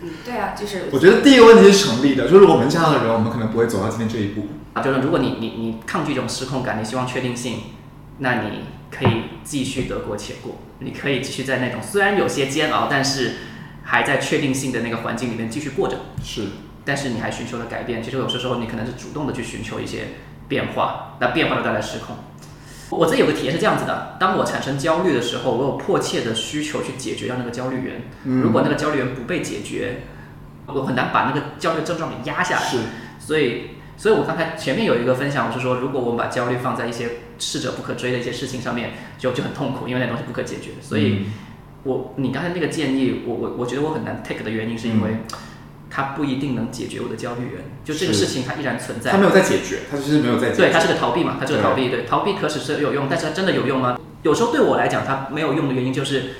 [0.02, 4.48] 嗯，对啊，就是我觉得第一个问题是成立的，就是我们这样的人，我们可能不会走到今天这一步。
[4.74, 7.58] 啊，就是如果你你你抗拒这种失控感，你希望确定性，
[8.18, 13.32] 那你可以继续得过且过，你可以继续在那种虽然有些煎熬，但是。
[13.84, 16.48] 还在确定性的那个环境里面继续过着，是，
[16.86, 18.02] 但是你还寻求了改变。
[18.02, 20.08] 其实有些时候你可能是主动的去寻求一些
[20.48, 22.16] 变化，那变化就带来失控。
[22.90, 28.02] 我自己有个体验是这样子的：当我产生焦虑的时候，我有迫切的需求去解决掉那个焦虑源。
[28.42, 30.04] 如果那个焦虑源不被解决，
[30.68, 32.66] 我很难把那个焦虑症状给压下来。
[32.66, 32.78] 是，
[33.18, 40.72] 所以，所以我刚才前面有一个分享，我是说，如果我们把焦虑放在一些逝者不可追的一些事情上面，就就很痛苦，因为那东西不可解决。
[40.82, 41.28] 所以。
[41.84, 45.18] 我你刚才那个建议，我我我觉得我很难 take 的原因，是因为
[45.90, 49.12] 它不一定能解决我的焦虑源，就这个事情它依然存在。
[49.12, 50.52] 它没有在解决，它就是没有在。
[50.52, 51.90] 对，它是个逃避嘛，它是个逃避。
[51.90, 54.00] 对，逃避可使是有用，但是它真的有用吗？
[54.22, 56.36] 有时候对我来讲，它没有用的原因就是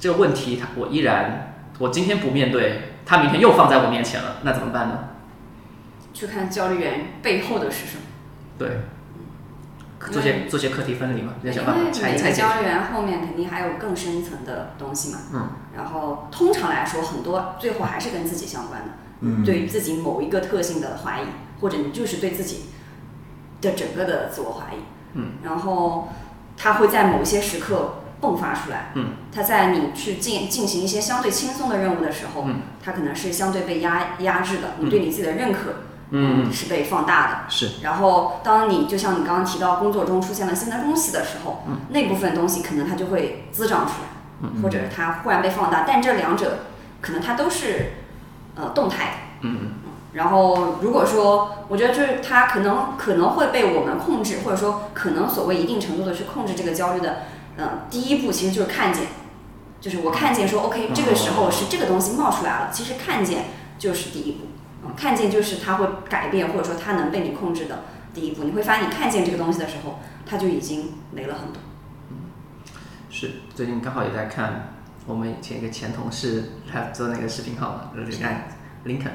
[0.00, 4.98] 这个问题，它我依然，我今天不面对，它明天又放在我面前了，那怎么办呢？
[6.14, 8.02] 去看焦虑源背后的是什么？
[8.58, 8.68] 对。
[10.10, 12.42] 做些做些课题分离嘛，要想办因为法拆每拆解决。
[12.42, 15.18] 个交易员后面肯定还有更深层的东西嘛。
[15.34, 15.50] 嗯。
[15.76, 18.88] 然后通常来说，很多最后还是跟自己相关的。
[19.20, 21.24] 嗯对于自己某一个特性的怀疑，
[21.60, 22.70] 或者你就是对自己
[23.60, 24.78] 的整个的自我怀疑。
[25.12, 25.32] 嗯。
[25.42, 26.08] 然后
[26.56, 28.92] 他会在某些时刻迸发出来。
[28.94, 29.12] 嗯。
[29.30, 35.74] 他在你去进进行一些相对轻松的任务的时候，嗯他可能是相对被压压制的，你对你自己的认可，
[36.10, 37.36] 嗯，是被放大的。
[37.48, 44.08] 是，然后，当你就像你刚刚提到工作中出现了新的东西的时候，嗯那部分东西可能它就会滋长出来，
[44.42, 46.64] 嗯或者它忽然被放大，但这两者
[47.00, 47.92] 可能它都是
[48.56, 49.12] 呃动态的。
[49.42, 49.70] 嗯嗯
[50.12, 57.18] 然后，如果说我觉得就是它可能可能会被我们控制，或者说可能所谓一定程度的去控制这个焦虑的，
[57.56, 59.04] 呃，第一步其实就是看见，
[59.80, 63.44] 就是我看见说 OK，这个时候是这个东西冒出来了，其实看见
[63.78, 64.46] 就是第一步。
[64.82, 68.44] 嗯看见就是它会改变，或者说它能被你控制的第一步。
[68.44, 71.60] 你会发现，你看见这个东西的时候，它就已经没了很多。
[73.10, 74.74] 是，最近刚好也在看
[75.06, 78.48] 我们以前一个前同事，他做那个视频号嘛，就是看
[78.84, 79.10] 林肯，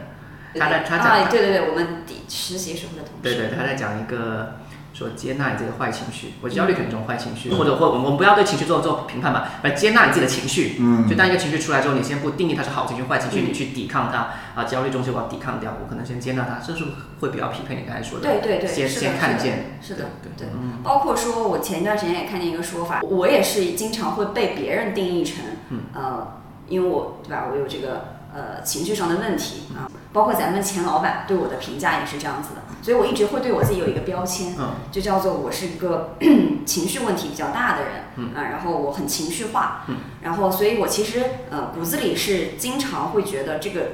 [0.54, 3.22] 他在他啊，讲，对对对，我们底实习时候的同事。
[3.24, 4.60] 对对，他在讲一个
[4.96, 10.78] 说接纳你这个坏情绪，我焦虑可能这种坏情绪，或者或我们不要对情绪做做评判吧，来接纳你自己的情绪。
[10.80, 11.06] 嗯。
[11.06, 16.86] 就当一个情绪出来之后，你先不定义它是好情绪、坏情绪，嗯你去抵抗它啊，焦虑中心我要抵抗掉，我可能先接纳它，这是
[17.20, 18.30] 会比较匹配你刚才说的？
[18.30, 20.32] 对对对，先先看见，是的，对。
[20.38, 20.48] 对。
[20.54, 20.80] 嗯。
[20.82, 25.80] 包括说，我前一段时间也看见一个说法，我也是经常会被别人定义成，嗯。
[25.94, 36.16] 呃，因为我对吧，我有这个呃情绪上的问题啊，包括咱们前老板对我的评价也是这样子的，所以我一直会对我自己有一个标签，嗯就叫做我是一个
[36.68, 43.94] 情绪问题比较大的人，嗯啊，然后我很情绪化，嗯然后所以我其实呃骨子里是经常会觉得这个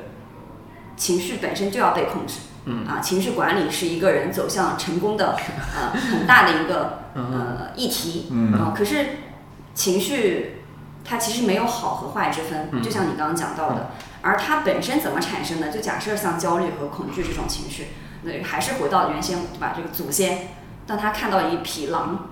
[0.97, 2.39] 情绪本身就要被控制。
[2.65, 5.37] 嗯啊，情绪管理是一个人走向成功的
[5.73, 8.27] 呃很大的一个呃议题。
[8.29, 9.05] 嗯啊可是
[9.73, 10.57] 情绪
[11.05, 13.91] 它其实没有好和坏之分，嗯就像你刚刚讲到的。
[14.21, 15.69] 而它本身怎么产生的？
[15.71, 17.87] 就假设像焦虑和恐惧这种情绪，
[18.23, 19.73] 那还是回到原先对吧？
[19.75, 20.49] 这个祖先，
[20.85, 22.29] 当他看到一匹狼，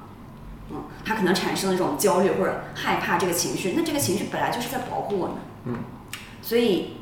[0.70, 5.36] 嗯，他可能产生了一种焦虑或者害怕这个情绪，那这个情绪本来就是在保护我们。
[5.66, 5.76] 嗯，
[6.42, 6.98] 所以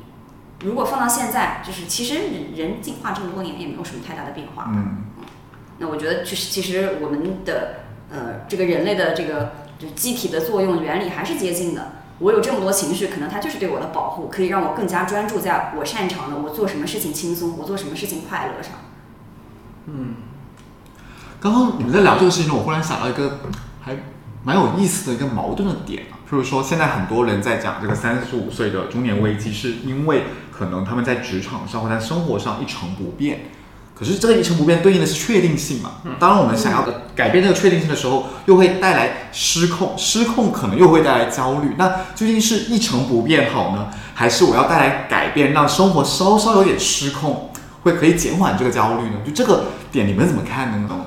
[0.64, 4.70] 如果放到现在，就是其实人人进化这么多年也没有什么太大的变化。
[4.74, 5.04] 嗯
[5.80, 11.92] 那我觉得就是其实我们的呃这个人类的这个就机体的作用原理还是接近的。
[12.18, 18.72] 我有这么多情绪，可能它就是对我的保护，可以让我更加专注在我擅长的，我做什么事情轻松，我做什么事情快乐上。
[19.86, 20.14] 嗯
[21.40, 23.38] 刚刚你们在聊这个事情，我忽然想到一个
[23.80, 23.96] 还
[24.42, 33.42] 蛮有意思的一个矛盾的点啊，就是说，现在很多人在讲这个三十五岁的中年危机，是因为可能他们在职场上或在生活上一成不变。
[33.98, 35.94] 可是这个一成不变对应的是确定性嘛？
[36.20, 41.74] 当然，我们想要的改变这个确定性的时候，又会带来失控，失控可能又会带来焦虑。
[41.76, 47.50] 那究竟是一成不变好呢，还是我要带来改变，让生活稍稍有点失控，
[47.82, 49.16] 会可以减缓这个焦虑呢？
[49.26, 51.06] 就这个点，你们怎么看呢？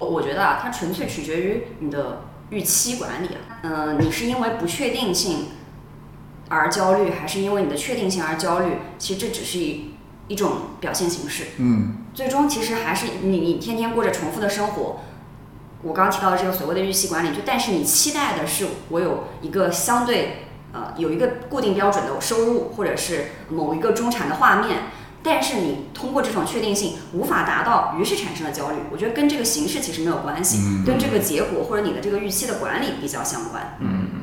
[0.00, 3.62] 我觉得啊，它纯粹取决于你的预期管理啊。
[3.62, 5.46] 嗯、你是因为不确定性
[6.48, 8.78] 而焦虑，还是因为你的确定性而焦虑？
[8.98, 9.92] 其实这只是一
[10.26, 11.44] 一种表现形式。
[11.58, 15.00] 嗯最终其实还是你你天天过着重复的生活。
[15.82, 24.84] 我刚刚提到的这个所谓的预期管理，就但是你期待的是我有一个相对呃有一个固定标准的收入，或者是某一个中产的画面，
[25.22, 28.76] 但是你通过这种确定性无法达到，于是产生了焦虑。
[28.90, 33.76] 我觉得跟这个形式其实没有关系，嗯跟这个结果或者你的这个预期的管理比较相关。
[33.80, 34.15] 嗯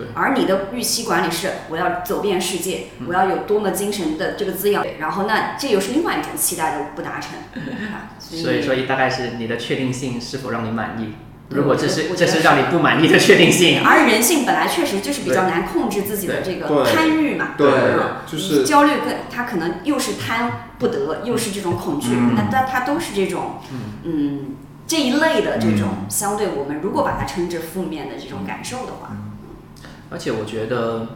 [0.00, 0.08] 对。
[0.14, 7.32] 而你的预期管理是我要走遍世界，我要有多么精神的这个滋养，然后那这又是另外一种期待的不达成，
[7.92, 11.14] 啊所以所以大概是你的确定性是否让你满意？
[11.50, 17.68] 如果这我是这是让你不满意的确定性，而人性本来确实就是比较难控制自己的这个贪欲嘛，对。
[17.68, 18.62] 嗯就是。
[18.64, 22.34] 焦虑跟他可能又是贪不得，又是这种恐惧，嗯。
[22.36, 23.58] 那但它都是这种
[24.04, 24.54] 嗯
[24.86, 26.06] 这一类的这种嗯。
[26.08, 29.16] 相对我们如果把它称之负面的这种感受的话，
[30.10, 31.06] 而且我觉得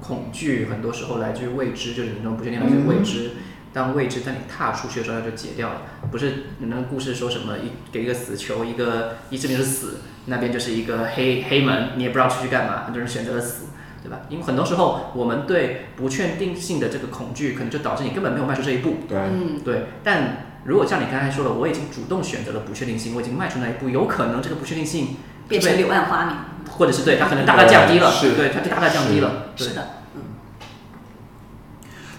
[0.00, 3.30] 恐惧很多时候来自于未知，就是你那种不确定来自于未知。
[3.72, 5.82] 当未知，在你踏出去的时候，它就解掉了。
[6.12, 13.64] 不是你那个故事说什么一给一个死囚，一个一这边是死，那边就是一个黑黑门，你也不知道出去干嘛，很多人选择了死，
[14.00, 14.20] 对吧？
[14.28, 18.98] 因为很多时候我们对不确定性的这个恐惧，可能就导致你根本没有迈出这一步。
[19.08, 25.16] 对，嗯，对，但如果像你刚才说的，我已经主动选择了不确定性，我已经迈出那一步，有可能这个不确定性
[25.48, 26.36] 变成柳暗花明，
[26.70, 28.32] 或者是对它可能大大降低了，是。
[28.32, 29.88] 对它就大大降低了，对是的，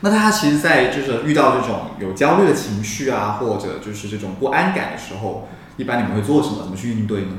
[0.01, 6.57] 那他其实，在就是遇到这种有焦虑的情绪啊，或者就是这种不安感的时候，一般你们会做什么？
[6.63, 7.38] 怎么去应对呢？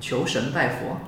[0.00, 0.98] 求神拜佛，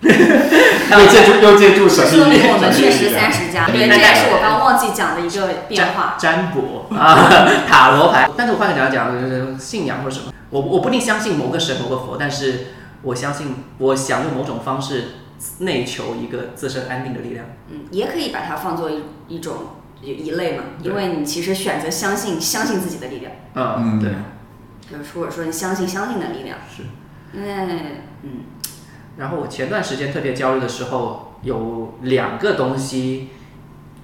[0.02, 6.14] 又借助又借助神说秘力明我们确实三十加，对，这也是我刚忘记讲的一个变化。
[6.20, 7.28] 占卜啊，
[7.68, 8.30] 塔罗牌。
[8.36, 12.68] 但是我换个角度讲，就是信仰或者什么，我我不一定相信某个神某个佛，但是
[13.02, 15.16] 我相信我想用某种方式
[15.58, 17.46] 内求一个自身安定的力量。
[17.68, 19.54] 嗯，也可以把它放作一一种
[20.00, 24.10] 一一类嘛，因为你其实选择相信相信自己的力量，嗯，嗯对。
[24.90, 26.56] 就是或者说你相信相信的力量。
[26.74, 26.84] 是。
[27.34, 27.48] 因为
[28.22, 28.30] 嗯，
[29.18, 33.28] 然后我前段时间特别焦虑的时候，有两个东西，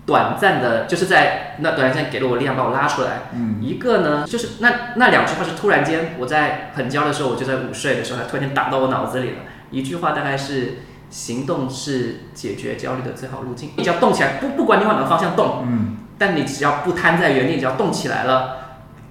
[0.04, 3.22] 短暂的，就是在那短暂间给了我力量，把我拉出来。
[3.32, 9.36] 嗯一个呢，就是那那两句话是突然间我在很焦的时候，我就在午睡的时候，它突然间打到我脑子里了。
[9.70, 10.78] 一句话大概是：
[11.10, 13.70] 行动是解决焦虑的最好路径。
[13.76, 18.63] 你只要动起来，不不管你往哪个方向动，嗯但你只要不瘫在原地，只要动起来了，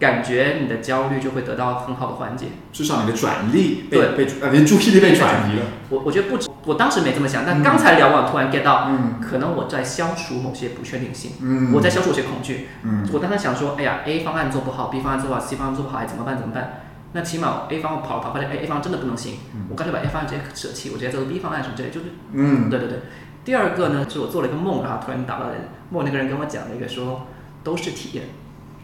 [0.03, 2.47] 感觉你的焦虑就会得到很好的缓解。
[2.73, 5.65] 至少你的转移力被对被呃你的注意力被转移了。
[5.89, 12.67] 我我觉得不止，我当时没这么想，但刚才聊完突然 get 到，嗯可能我在消除某些不确定性，嗯我在消除某些恐惧。
[12.83, 16.37] 嗯我当时想说，哎呀，A 方案做不好，B 方案做不好，C 方案做不好，哎，怎么办？
[16.37, 16.81] 怎么办？
[17.13, 19.37] 那起码 A 方案跑了跑，发现哎 A 方案真的不能行，
[19.69, 22.99] 我干脆把 A 方案直接舍弃，我直接做个 B 方案什么之类，就是嗯对对对。
[23.45, 27.27] 第二个呢，是我做了一个梦，然后突然打到人，梦那个人跟我讲了一个说，
[27.63, 28.23] 都是体验，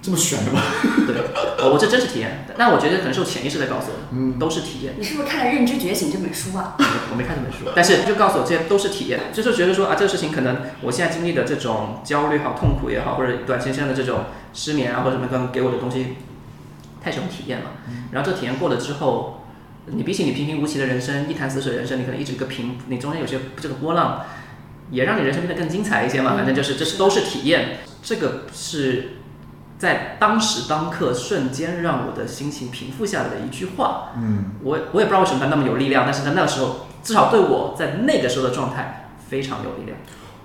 [0.01, 0.61] 这么悬的吗？
[1.05, 1.15] 对，
[1.63, 4.93] 哦我这真是体验，但我觉得可能是我潜意识在告诉我的，嗯都是体验。
[4.97, 6.77] 你是不是看了《认知觉醒》这本书啊？
[7.11, 16.15] 我没看这本书，但是就告诉我这些都是体验，就是觉得说啊，这个事情可能我现在经历的这种焦虑好、痛苦也好，或者短时间的这种失眠啊，或者什么可能给我的东西，
[17.03, 17.71] 太是种体验了。
[18.11, 19.43] 然后这体验过了之后，
[19.87, 24.25] 你比起你平平无奇的人生、一潭死水的人生，你可能一直一个平，你中间有些这个波浪，
[24.91, 26.35] 也让你人生变得更精彩一些嘛。
[26.35, 29.18] 反正就是这是都是体验，这个是
[29.79, 34.09] 在当时当刻瞬间让我的心情平复下来的一句话。
[34.17, 39.97] 嗯我我也不知道为什么它那么有力量，但是在那个时候，至少对我在那个时候的状态非常有力量。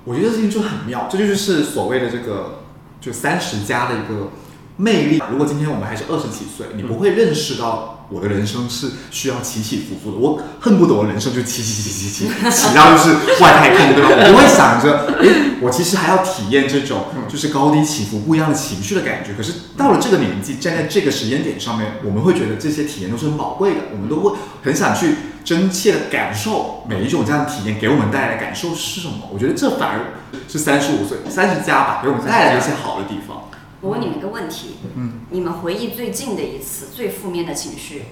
[0.05, 2.61] 我觉得这事情就很妙，这就是所谓的这个
[3.01, 4.31] 就三十加的一个
[4.77, 5.23] 魅力。
[5.31, 10.19] 如果今天我们还是二十几岁，你不会认识到我的人生是需要起起伏伏的。
[10.19, 14.11] 我恨不得我人生就起起起起起起起到就是外太空，对吧？
[14.11, 19.33] 我不会想着，诶，我其实还要体验这种就是高低起伏不一样的情绪的感觉。
[19.37, 29.29] 可是到了这个年纪，站在这个时间点上面，我们会觉得这些体验都是很宝贵的，我们都会很想去真切的感受每一种这样的体验给我们带来的感受是什么。
[29.33, 30.01] 我觉得这反而
[30.49, 33.49] 是三十五岁、三十加吧，给我们带来的一些好的地方。
[33.85, 38.05] 我问你们一个问题，嗯，你们回忆最近的一次最负面的情绪，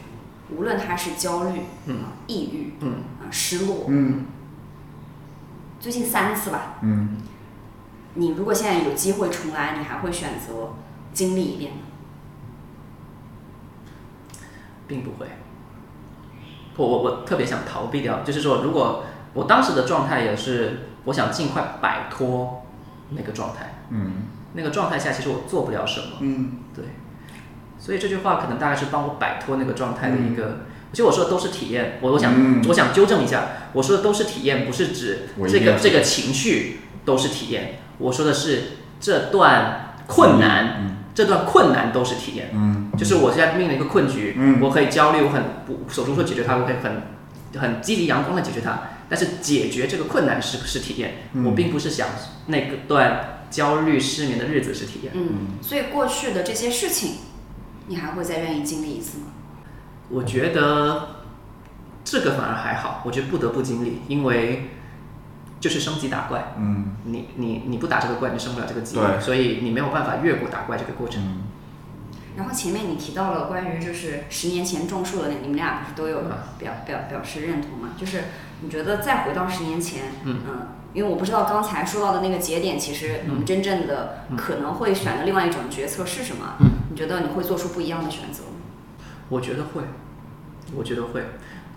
[0.51, 1.97] 无论它是焦虑、嗯。
[1.97, 2.93] 啊抑郁、嗯。
[3.23, 4.27] 啊失落，嗯。
[5.81, 7.17] 最近三次吧，嗯，
[8.15, 10.75] 你如果现在有机会重来，你还会选择
[11.15, 11.79] 经历一遍吗？
[14.87, 15.27] 并不会。
[16.77, 22.63] 我我我特别想逃避掉，就是说，如果我当时的状态也是，我想尽快摆脱
[23.09, 24.13] 那个状态，嗯
[24.55, 26.85] 那个状态下其实我做不了什么，嗯对。
[27.79, 30.67] 所以这句话可能大概是帮我摆脱那个状态的一个。
[30.93, 38.63] 其实我说的都是体验，我我想、嗯我想纠正一下，我说的都是体验，不是指这个这个情绪都是体验，我说的是
[39.01, 42.51] 这段困难，嗯这段困难都是体验。
[42.53, 48.83] 嗯就是我现在面临一个困局，嗯我可以焦虑，我很不手足说解决它，我可以很很积极阳光的解决它。
[49.09, 52.09] 但是解决这个困难是是体验，嗯我并不是想
[52.47, 55.13] 那个段焦虑失眠的日子是体验。
[55.15, 57.19] 嗯，所以过去的这些事情，
[57.87, 59.27] 你还会再愿意经历一次吗？
[60.09, 61.09] 我觉得
[62.03, 64.71] 这个反而还好，我觉得不得不经历，因为
[65.61, 71.23] 就是升级打怪，嗯你你你不打这个怪，你升不了这个级对，所以你没有办法越过打怪这个过程。
[71.23, 71.43] 嗯
[72.35, 77.91] 然后前面你提到了关于就是十年前种树的那，你们俩不是都有嗯表表表示认同吗？
[77.95, 78.25] 就是
[78.63, 80.39] 你觉得再回到十年前，嗯
[80.95, 86.57] 因为我不知道刚才说到的那个节点，其实你们真正的嗯可能会选的另外一种决策是什么？
[86.61, 89.05] 嗯你觉得你会做出不一样的选择吗？
[89.31, 89.83] 我觉得会，
[90.77, 91.25] 我觉得会，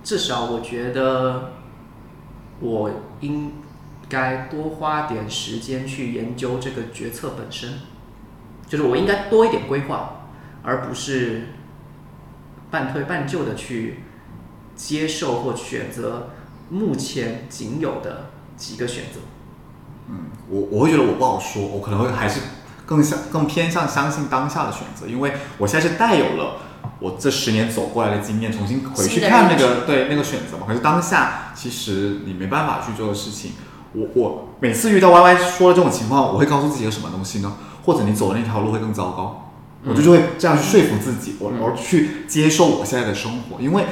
[0.04, 1.54] 至少我觉得
[2.60, 3.54] 我应
[4.10, 7.76] 该多花点时间去研究这个决策本身，
[8.68, 10.28] 就是我应该多一点规划，
[10.62, 11.48] 而不是
[12.70, 14.02] 半推半就的去
[14.76, 16.32] 接受或选择
[16.70, 19.20] 目前仅有的几个选择。
[20.10, 22.40] 嗯，我我会觉得我不好说，我可能会还是
[22.86, 26.58] 更像更偏向相信当下的选择，因为我现在是带有了
[27.00, 30.66] 我这十年走过来的经验，重新回去看那个对那个选择嘛。
[30.68, 33.54] 可是当下其实你没办法去做的事情，
[33.94, 37.58] 我我每次遇到 Y Y 说的这种情况，我会告诉自己个什么东西呢？
[37.84, 39.52] 或者你走的那条路会更糟糕，
[39.84, 43.86] 我就就会这样去说服自己，我而去接受我现在的生活，因为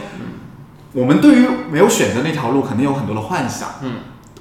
[0.94, 3.96] 我们对于没有选择那条路，肯定有很多的幻想，嗯，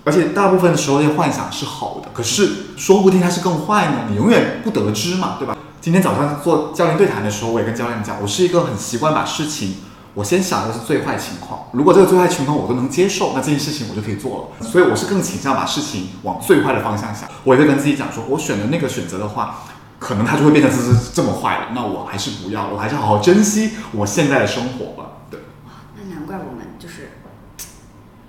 [0.05, 5.57] 而且大部分的时候，那些幻想是好的，可是说不定它是更坏呢，你永远不得知嘛，对吧？
[5.81, 9.77] 今天早上做教练对谈的时候，我也跟教练讲，我是一个很习惯把事情，
[10.13, 14.69] 我先想的是最坏情况，如果这个最坏情况我都能接受，那这件事情我就可以做了。
[14.69, 19.65] 所以我是更倾向把事情往最坏的方向想，我也会跟自己讲说，我选的那个选择的话，
[19.99, 25.11] 可能它就会变成这这这么坏了，那我还是不要，我还是好好珍惜我现在的生活吧。
[25.31, 25.41] 对，
[25.97, 27.13] 那难怪我们就是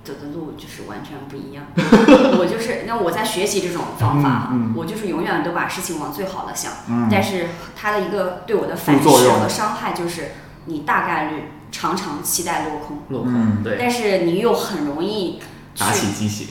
[0.03, 1.65] 走的路就是完全不一样。
[2.39, 4.73] 我就是那我在学习这种方法，嗯嗯。
[4.75, 7.07] 我就是永远都把事情往最好的想，嗯。
[7.11, 9.33] 但是它的一个对我的反作用。
[9.35, 10.31] 噬和伤害就是
[10.65, 13.33] 你大概率常常期待落空，落嗯。
[13.55, 15.39] 空，对，但是你又很容易
[15.77, 16.45] 打去起鸡血，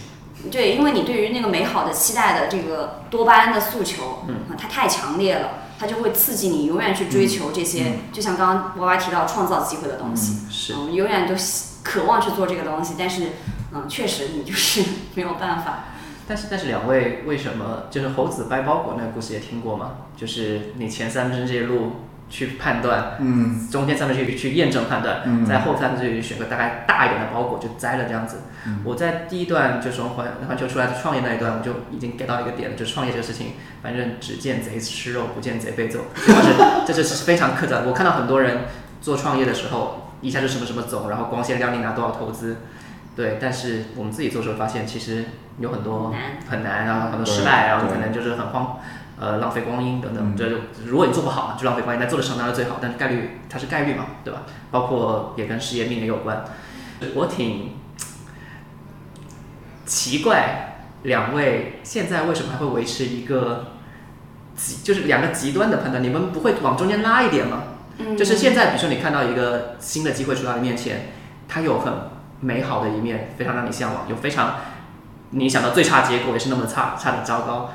[0.51, 4.35] 对，因为你对于那个美好的期待的这个多巴胺的诉求，嗯。
[4.51, 7.99] 啊，它太强烈了，它就会刺激你永远去追求这些，嗯。
[8.13, 10.75] 就像刚刚娃娃提到创造机会的东西，是。
[10.75, 11.35] 嗯，永远都
[11.83, 13.33] 渴望去做这个东西，但是，
[13.75, 14.83] 嗯，确实你就是
[15.15, 15.85] 没有办法，
[16.29, 19.93] 但是但是两位为什么就是猴子掰包裹那个故事也听过吗？
[20.17, 21.93] 就是你前三分之这些路
[22.29, 28.43] 去判断，嗯中间三分之一去验证判断，嗯在后三分之一选个大概大一点的包裹就摘了这样子。
[28.67, 36.55] 嗯我在第一段就是从环环球出来创业那一段，我就已经给到一个点，就创业这个事情，反正只见贼吃肉，不见贼被揍，这就是
[36.87, 37.83] 这就是非常刻在。
[37.83, 38.61] 我看到很多人
[39.01, 42.59] 做创业的时候，一下就什么什么走，然后光鲜亮丽拿多少投资，
[43.15, 45.25] 对，但是我们自己做的时候发现，其实
[45.59, 46.15] 有很多
[46.49, 48.79] 很难，然后很多失败，然后可能就是很荒，
[49.21, 50.33] 呃，浪费光阴等等。
[50.33, 50.57] 嗯这就
[50.87, 54.45] 如果你做不好，就浪费光阴；但做的成当然最好，但是概率它是概率嘛，对吧？
[54.71, 56.45] 包括也跟事业命也有关。
[57.15, 57.73] 我挺
[59.85, 63.73] 奇怪，两位现在为什么还会维持一个
[64.57, 66.03] 极，就是两个极端的判断？
[66.03, 67.65] 你们不会往中间拉一点吗？
[67.99, 71.11] 嗯，就是现在，比如说你看到一个新的机会出到你面前，
[71.47, 71.93] 它有很
[72.43, 74.57] 美好的一面，非常让你向往，有非常
[75.31, 77.71] 你想到最差结果也是那么差，差的糟糕，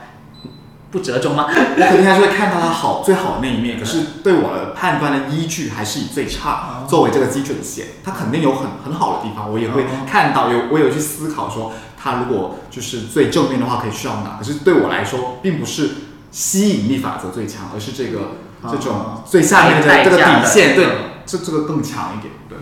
[0.91, 1.47] 不折中吗？
[1.47, 7.88] 我肯定还是会看到它好最好的那一面，可是对我的判断的依据还是以最差作为这个基准线。
[8.03, 14.36] 它肯定有很很好的地方，我也会看到，有我有去思考说，它如果就是最正面的话可以去到哪。
[14.38, 15.91] 可是对我来说，并不是
[16.30, 18.20] 吸引力法则最强，而是这个
[18.61, 20.91] 哦这种最下面的这个底线，对嗯，
[21.26, 22.57] 这这个更强一点，对。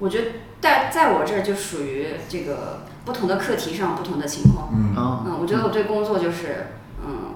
[0.00, 0.26] 我觉得
[0.60, 6.66] 在在我这儿就属于这个不同的课题上不同的情况，嗯我觉得我对工作就是，
[7.04, 7.34] 嗯。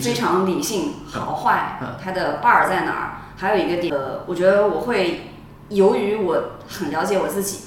[0.00, 3.12] 非常理性，好坏嗯，它的 bar 在哪儿？
[3.36, 5.32] 还有一个点，呃，我觉得我会
[5.70, 7.60] 由于我很了解我自己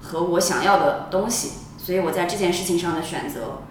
[0.00, 3.62] 和我想要的东西，所以我在这件事情上的选择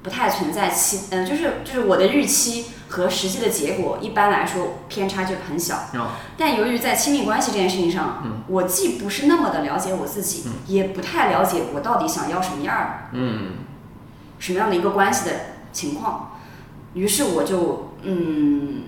[0.00, 5.76] 不太存在期，嗯、就是就是我的预期和实际的结果一般来说偏差就很小。
[5.94, 13.18] 哦但由于在亲密关系这件事情上，嗯我既不是那么的了解我自己，嗯也不太了解我到底想要什么样儿的。
[13.18, 13.52] 嗯
[14.38, 15.32] 什么样的一个关系的
[15.72, 16.38] 情况，
[16.92, 18.82] 于是我就嗯，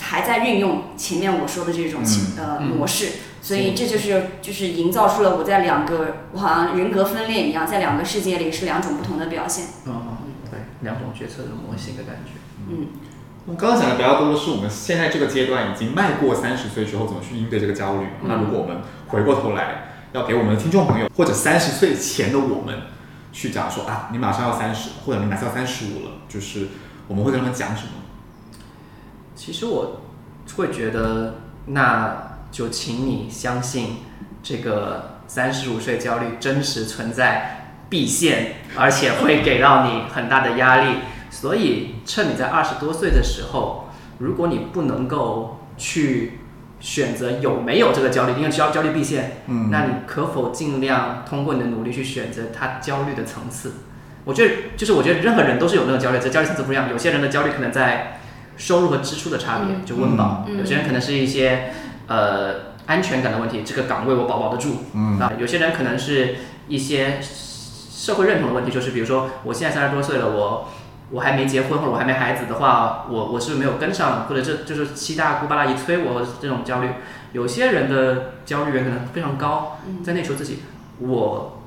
[0.00, 9.66] 还在运用前面我说的这种情、呃嗯模式，所以这就是就是营造出了我在两个我好像人格分裂一样，在两个世界里是两种不同的表现。
[9.86, 12.30] 嗯，对，两种决策的模型的感觉。
[12.68, 12.88] 嗯，
[13.46, 18.06] 我刚刚讲的比较多的是我们现在这个阶段已经迈过三十岁之后怎么去应对这个焦虑。
[18.24, 22.82] 那如果我们回过头来，要给我们的听众朋友或者三十岁前的我们
[23.32, 26.68] 去讲说啊，你马上要三十，或者你马上要三十五了，就是
[27.06, 27.90] 我们会跟他们讲什么？
[29.36, 30.00] 其实我
[30.56, 31.36] 会觉得，
[31.66, 33.98] 那就请你相信
[34.42, 40.96] 这个三十五岁焦虑真实存在、必现，而且会给到你很大的压力。
[41.36, 46.38] 所以，趁你在二十多岁的时候，如果你不能够去
[46.80, 53.72] 选择有没有这个焦虑，因为焦焦虑必现，嗯那你可否尽量通过你的努力去选择他焦虑的层次？
[54.24, 56.88] 我觉得，就是我觉得任何人都是有那个焦虑，只是焦虑层次不一样。
[56.90, 58.18] 有些人的焦虑可能在
[58.56, 61.70] 收入和支出的差别，嗯就温饱；嗯有些人可能是一些
[62.06, 64.78] 呃安全感的问题，这个岗位我保保得住。
[64.94, 70.68] 嗯啊，有些人可能是一些社会认同的问题，就是比如说我现在三十多岁了，我
[71.10, 76.88] 我还没结婚或者我还没孩子的话，我我是没有跟上，或者这就是七大姑八大姨催我这种焦虑。
[77.32, 80.60] 有些人的焦虑源可能非常高，嗯在内求自己，
[80.98, 81.62] 我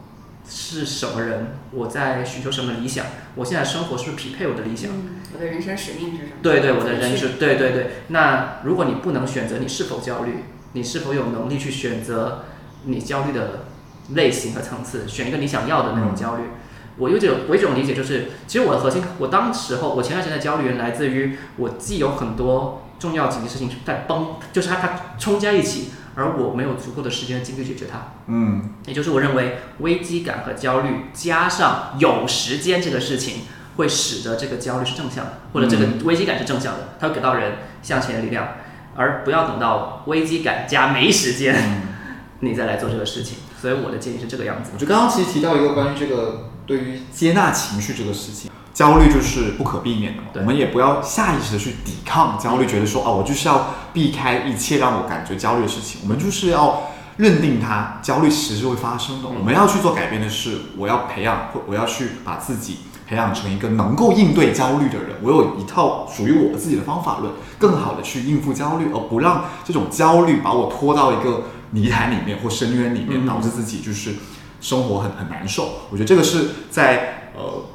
[0.48, 4.92] 是什么人，我在寻求什么理想，我现在生活是不是匹配我的理想？
[4.92, 6.30] 嗯，我的人生使命是什么？
[6.42, 7.92] 对对，我的人生是，对对对。
[8.08, 10.44] 那如果你不能选择，你是否焦虑？
[10.74, 12.46] 你是否有能力去选择
[12.86, 13.66] 你焦虑的
[14.14, 16.44] 类型和层次，选一个你想要的那种焦虑？
[17.00, 28.14] 我有这种我有一种理解，就是其实我的核心，我当时候我前段时间的焦虑来自于我既有很多重要紧急事情在崩，就是它它冲在一起，而我没有足够的时间精力去解决它。
[28.28, 33.44] 嗯，也就是我认为危机感和焦虑加上有时间这个事情，
[33.78, 38.50] 会使得这个焦虑是正向的，或者这个危机感是正向的，它会给到人向前的力量，
[38.98, 41.56] 而不要等到危机感加没时间，
[42.42, 43.38] 你再来做这个事情。
[43.62, 44.78] 所以我的建议是这个样子我。
[44.78, 50.28] 觉得刚刚其实提到一个关于这个对于接纳情绪这个事情，焦虑就是不可避免的嘛。
[50.36, 56.02] 我们也不要下意识的去抵抗焦虑，觉得说啊，我就是要避开一切让我感觉焦虑的事情。
[56.04, 56.84] 我们就是要
[57.18, 59.28] 认定它，焦虑其实是会发生的。
[59.28, 65.16] 我们要去做改变的是，我要培养，或我要去把自己培养成一个能够应对焦虑的人。
[65.24, 74.14] 我有一套属于我自己的方法论，更好的去应付焦虑，而不让这种焦虑把我拖到一个泥潭里面或深渊里面，嗯导致自己就是
[74.62, 75.88] 生活很很难受。
[75.90, 77.66] 我觉得这个是在呃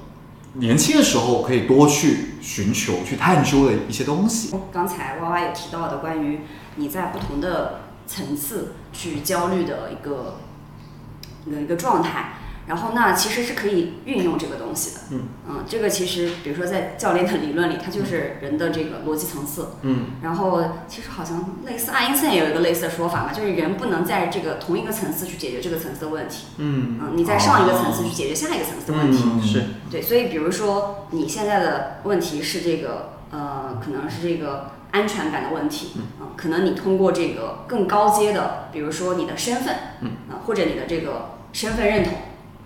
[0.55, 4.55] 年轻的时候可以多去寻求、去探究的一些东西。
[4.73, 6.41] 刚才娃娃也提到的关于
[6.77, 10.37] 你在不同的层次去焦虑的一个
[11.47, 12.35] 一个一个状态，
[12.67, 15.01] 然后那其实是可以运用这个东西的。
[15.11, 15.21] 嗯
[15.67, 19.69] 这个其实比如说在教练的理论里，它就是人的这个逻辑层次。
[19.83, 29.25] 嗯然后其实好像类似爱因斯坦也有一个类似的说法嘛，就是人不能在这个同一个层次去解决这个层次的问题，嗯嗯，你在上一个层次去解决下一个层次的问题。
[29.27, 42.13] 嗯是对，所以比如说你现在的问题是这个呃，可能是这个安全感的问题，嗯、可能你通过这个更高阶的，比如说你的身份，嗯啊或者你的这个身份认同。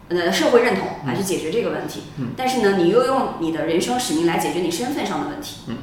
[0.09, 2.29] 呃，社会认同来去解决这个问题，嗯。
[2.37, 5.77] 但是呢，你又用你的人生使命来解决你身份上的问题，嗯。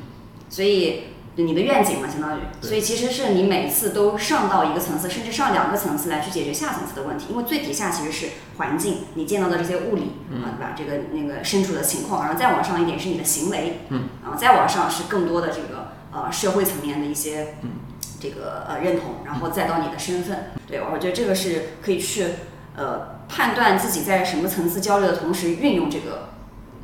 [0.50, 1.04] 所以
[1.36, 10.74] 你的愿景嘛，相当于，所以其实是你每次都上到一个层次，甚至上两个层次来去解决下层次的问题，因为最底下其实是环境，你见到的这些物理，嗯啊，对吧？
[10.78, 17.72] 这个那个身处的情况，然后再往上一点是你的行为，嗯，然后再往上是更多的这个呃社会层面的一些，嗯，
[18.20, 22.24] 这个呃认同，然后再到你的身份，对，我觉得这个是可以去
[22.78, 26.30] 呃判断自己在什么层次焦虑的同时，运用这个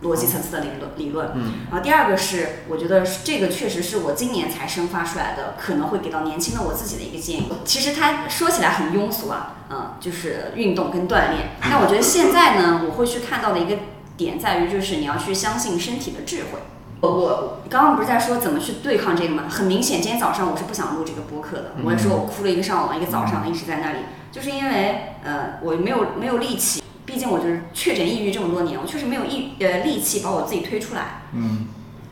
[0.03, 1.31] 逻辑层次的理论理论。
[1.35, 7.51] 嗯然后第二个是，我觉得这个确实是我今年才生发出来的，可能会给到年轻的我自己的一个建议。
[7.63, 11.51] 其实它说起来很庸俗啊，嗯，就是运动跟锻炼。
[11.61, 13.77] 但我觉得现在呢，我会去看到的一个
[14.17, 16.59] 点在于，就是你要去相信身体的智慧。
[17.01, 19.43] 我我刚刚不是在说怎么去对抗这个吗？
[19.49, 21.71] 很明显，今天早上我是不想录这个播客的。
[21.83, 23.99] 我也说我哭了一个上午，一个早上一直在那里，
[24.31, 31.23] 就是因为呃我没有没有力气，毕竟我就是确诊抑郁这么多年，我确实没有力呃力气把我自己推出来。
[31.33, 31.67] 嗯，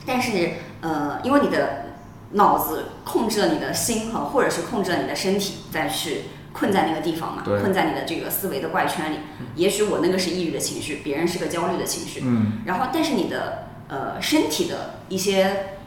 [0.06, 0.52] 但是
[0.82, 1.86] 呃，因为你的
[2.32, 9.18] 脑子控制了你的心哈，或者是控制了你的身体，再去困在那个地方嘛，困在你的这个思维的怪圈里。
[9.56, 12.22] 也许我那个是抑郁的情绪，别人是个焦虑的情绪。
[12.24, 15.78] 嗯，然后，但是你的呃身体的一些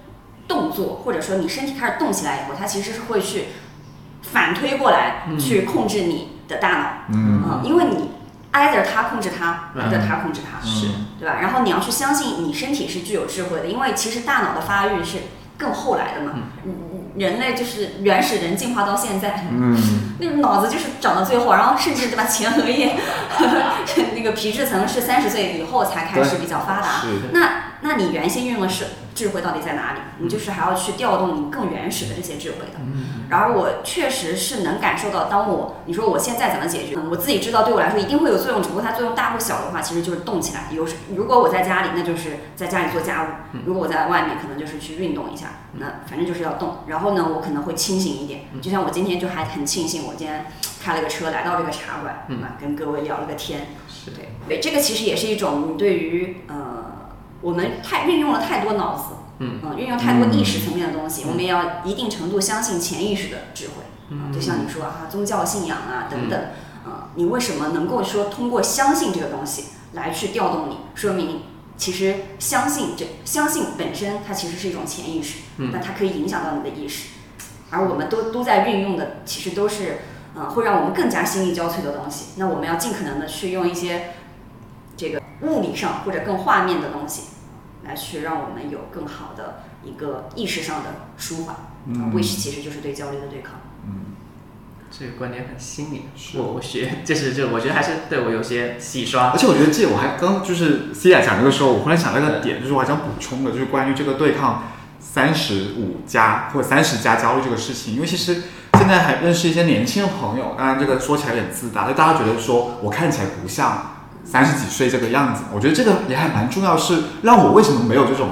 [0.48, 3.44] 动作，或者说你身体开始动起来以后，它其实是会去
[4.22, 6.86] 反推过来，嗯去控制你的大脑。
[7.08, 8.10] 嗯嗯，因为你
[8.52, 10.86] either 他控制他嗯，either 他控制他，是
[11.18, 11.36] 对吧？
[11.40, 15.18] 然后你要去相信你身体是具有智慧的，因为其实大脑的发育是
[15.58, 16.32] 更后来的嘛。
[16.64, 16.74] 嗯
[17.14, 19.76] 人类就是原始人进化到现在，嗯，
[20.18, 22.96] 那脑子就是长到最后，然后甚至对吧，前额叶
[24.16, 27.00] 那个皮质层是三十岁以后才开始比较发达。
[27.02, 29.98] 是那那你原先运用的是智慧到底在哪里？
[30.18, 32.80] 你就是还要去调动你更原始的这些智慧的。
[33.28, 40.68] 然而我确实是能感受到，当我你说我现在怎么解决，嗯我自己知道对我来说一定会有作用，只不过它作用大或小的话，其实就是动起来。
[40.70, 45.46] 有时如果我在家里，那就是在家里做家务；如果我在外面，可能就是去运动一下。
[45.74, 46.78] 那反正就是要动。
[46.86, 48.42] 然后呢，我可能会清醒一点。
[48.60, 50.46] 就像我今天就还很庆幸，我今天
[50.82, 53.68] 开了个车来到这个茶馆，嗯啊，跟各位聊了个天。
[53.88, 57.01] 是对对，这个其实也是一种你对于呃，
[57.42, 63.74] 我们太运用了太多脑子，嗯运用太多意识层面的东西，我们也要一定程度相信潜意识的智慧。
[64.08, 66.40] 嗯，就像你说啊，宗教信仰啊等等，
[66.84, 70.78] 啊，你为什么能够说通过相信这个东西来去调动你？
[70.94, 71.42] 说明
[71.76, 77.08] 其实相信这相信本身它其实是一种潜意识，嗯那它可以影响到你的意识，
[77.70, 79.98] 而我们都都在运用的其实都是。
[80.34, 84.14] 嗯，会让我们更加心力交瘁的东西，那我们要尽可能的去用一些
[84.96, 87.24] 这个物理上或者更画面的东西，
[87.84, 91.56] 来去让我们有更好的一个意识上的舒缓。
[91.86, 93.54] 嗯啊，which 其实就是对焦虑的对抗。
[93.86, 94.14] 嗯
[94.94, 99.38] 这个观点很新颖，是我我学就是就，我觉得还是对我有些洗刷而。
[99.38, 104.64] 且我觉得这我还刚就是 C 亚讲这个时候，我忽然想到一个点，就是我还想补充的，就是关于这个对抗
[105.00, 108.42] 三十五加或者三十加焦虑这个事情，因为其实
[108.74, 113.91] 现在还认识一些年轻的朋友，当然这个说起来有点自大，就大家觉得说我看起来不像
[114.32, 115.42] 三十几岁这个样子。
[115.54, 118.30] 我觉得这个也还蛮重要，是让我为什么没有这种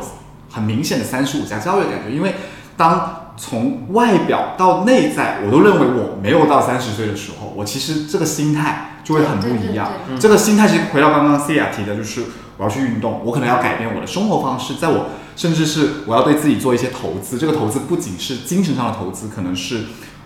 [0.50, 2.10] 很明显的三十五加焦虑的感觉？
[2.10, 2.36] 因为
[2.74, 9.90] 当从外表到内在，我都认为我没有到三十岁的时候，我其实这个心态就会很不一样。
[10.06, 12.22] 对对这个心态其实回到刚刚 C 亚提的，就是
[12.56, 17.38] 我要去运动，我可能要改变我的生活方式，在我甚至是我要对自己做一些投资。
[17.38, 19.84] 这个投资不仅是精神上的投资，可能是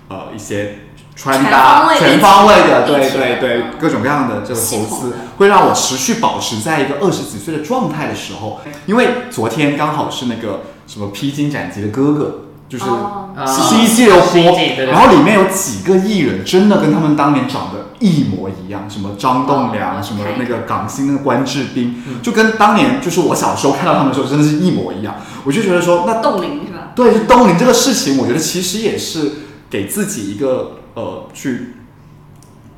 [0.08, 0.83] 呃一些
[1.16, 8.60] 穿搭全方位的对对对嗯，各种各样的这个投资会让我持续保持在一个二十几岁的状态的时候。
[8.86, 25.14] 因为昨天刚好是那个什么披荆斩棘的哥哥，就是哦啊新一季流播新一季对对，对然后里面有几个艺人真的跟他们当年长得一模一样，什么张栋梁，哦什么那个港星那个关智斌，就跟当年就是我小时候看到他们的时候真的是一模一样。
[25.44, 26.90] 我就觉得说，那冻龄是吧？
[26.94, 29.32] 对，就冬龄这个事情，我觉得其实也是
[29.70, 31.74] 给自己一个呃去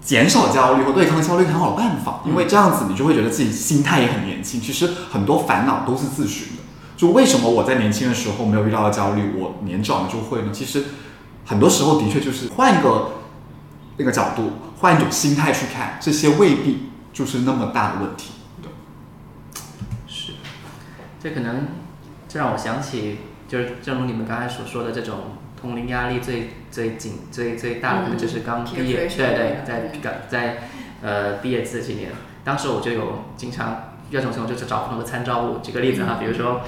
[0.00, 4.60] 减少焦虑或对抗焦虑很好的办法，因为这样子你就会觉得自己心态也很年轻。
[4.60, 6.62] 其实很多烦恼都是自寻的。
[6.96, 10.50] 就为什么我在年轻的时候没有遇到的焦虑，我年长了就会呢？
[10.52, 10.84] 其实
[11.44, 13.12] 很多时候的确就是换一个
[13.98, 18.32] 那个角度，换一种心态去看，这些未必就是那么大的问题。
[18.62, 18.70] 对
[20.06, 20.32] 是，
[21.20, 21.66] 这可能
[22.26, 25.16] 这让我想起，就是正如你们刚才所说的这种
[25.60, 30.56] 同龄压力最最紧最最大的就是刚毕业对对在刚在
[31.02, 32.10] 呃毕业这几年。
[32.44, 36.60] 当时我就有经常第二种情况就是找不同的参照物举个例子哈比如说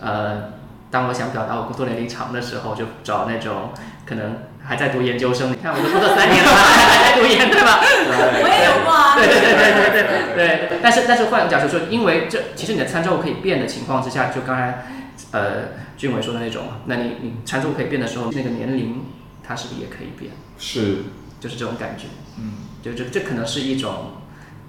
[0.00, 0.54] 呃
[0.90, 3.70] 当我想表达我工作年龄长的时候就找那种
[4.04, 7.78] 可能还在读研究生你看我都工作三年了 还在读研对吧？
[7.80, 9.92] 我也有过啊对对对。
[10.34, 10.78] 对对对。
[10.82, 14.84] 但是但是换个角度说因为这其实你的参照物可以变的情况之下就刚才
[15.32, 19.02] 呃俊伟说的那种，那你你参数可以变的时候，那个年龄
[19.42, 20.32] 它是不是也可以变？
[20.58, 21.04] 是，
[21.40, 22.04] 就是这种感觉，
[22.38, 22.52] 嗯。
[22.82, 24.12] 就这这可能是一种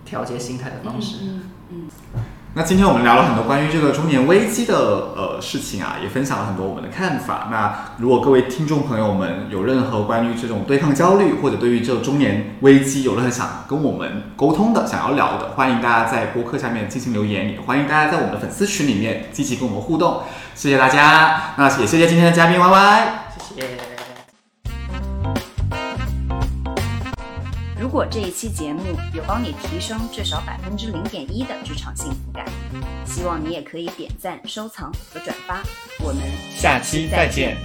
[0.04, 1.20] 调节心态的方式。
[1.22, 1.88] 嗯嗯
[2.54, 4.76] 那今天我们聊了很多关于这个中年危机的
[5.16, 7.48] 呃事情啊，也分享了很多我们的看法。
[7.50, 20.24] 那如果各位听众朋友们有任何关于这种对抗焦虑，或者对于这个中年危机有任何想跟我们沟通的、想要聊的，欢迎大家在播客下面进行留言，也欢迎大家在我们的粉丝群里面积极跟我们互动。
[20.54, 23.08] 谢谢大家，那也谢谢今天的嘉宾 Y Y。
[23.56, 23.91] 谢谢。
[27.92, 32.46] 如果这一期节目有帮你提升至少百分之零点一的职场幸福感，
[33.06, 35.62] 希望你也可以点赞、收藏和转发。
[36.00, 36.24] 我们
[36.56, 37.58] 下期再见。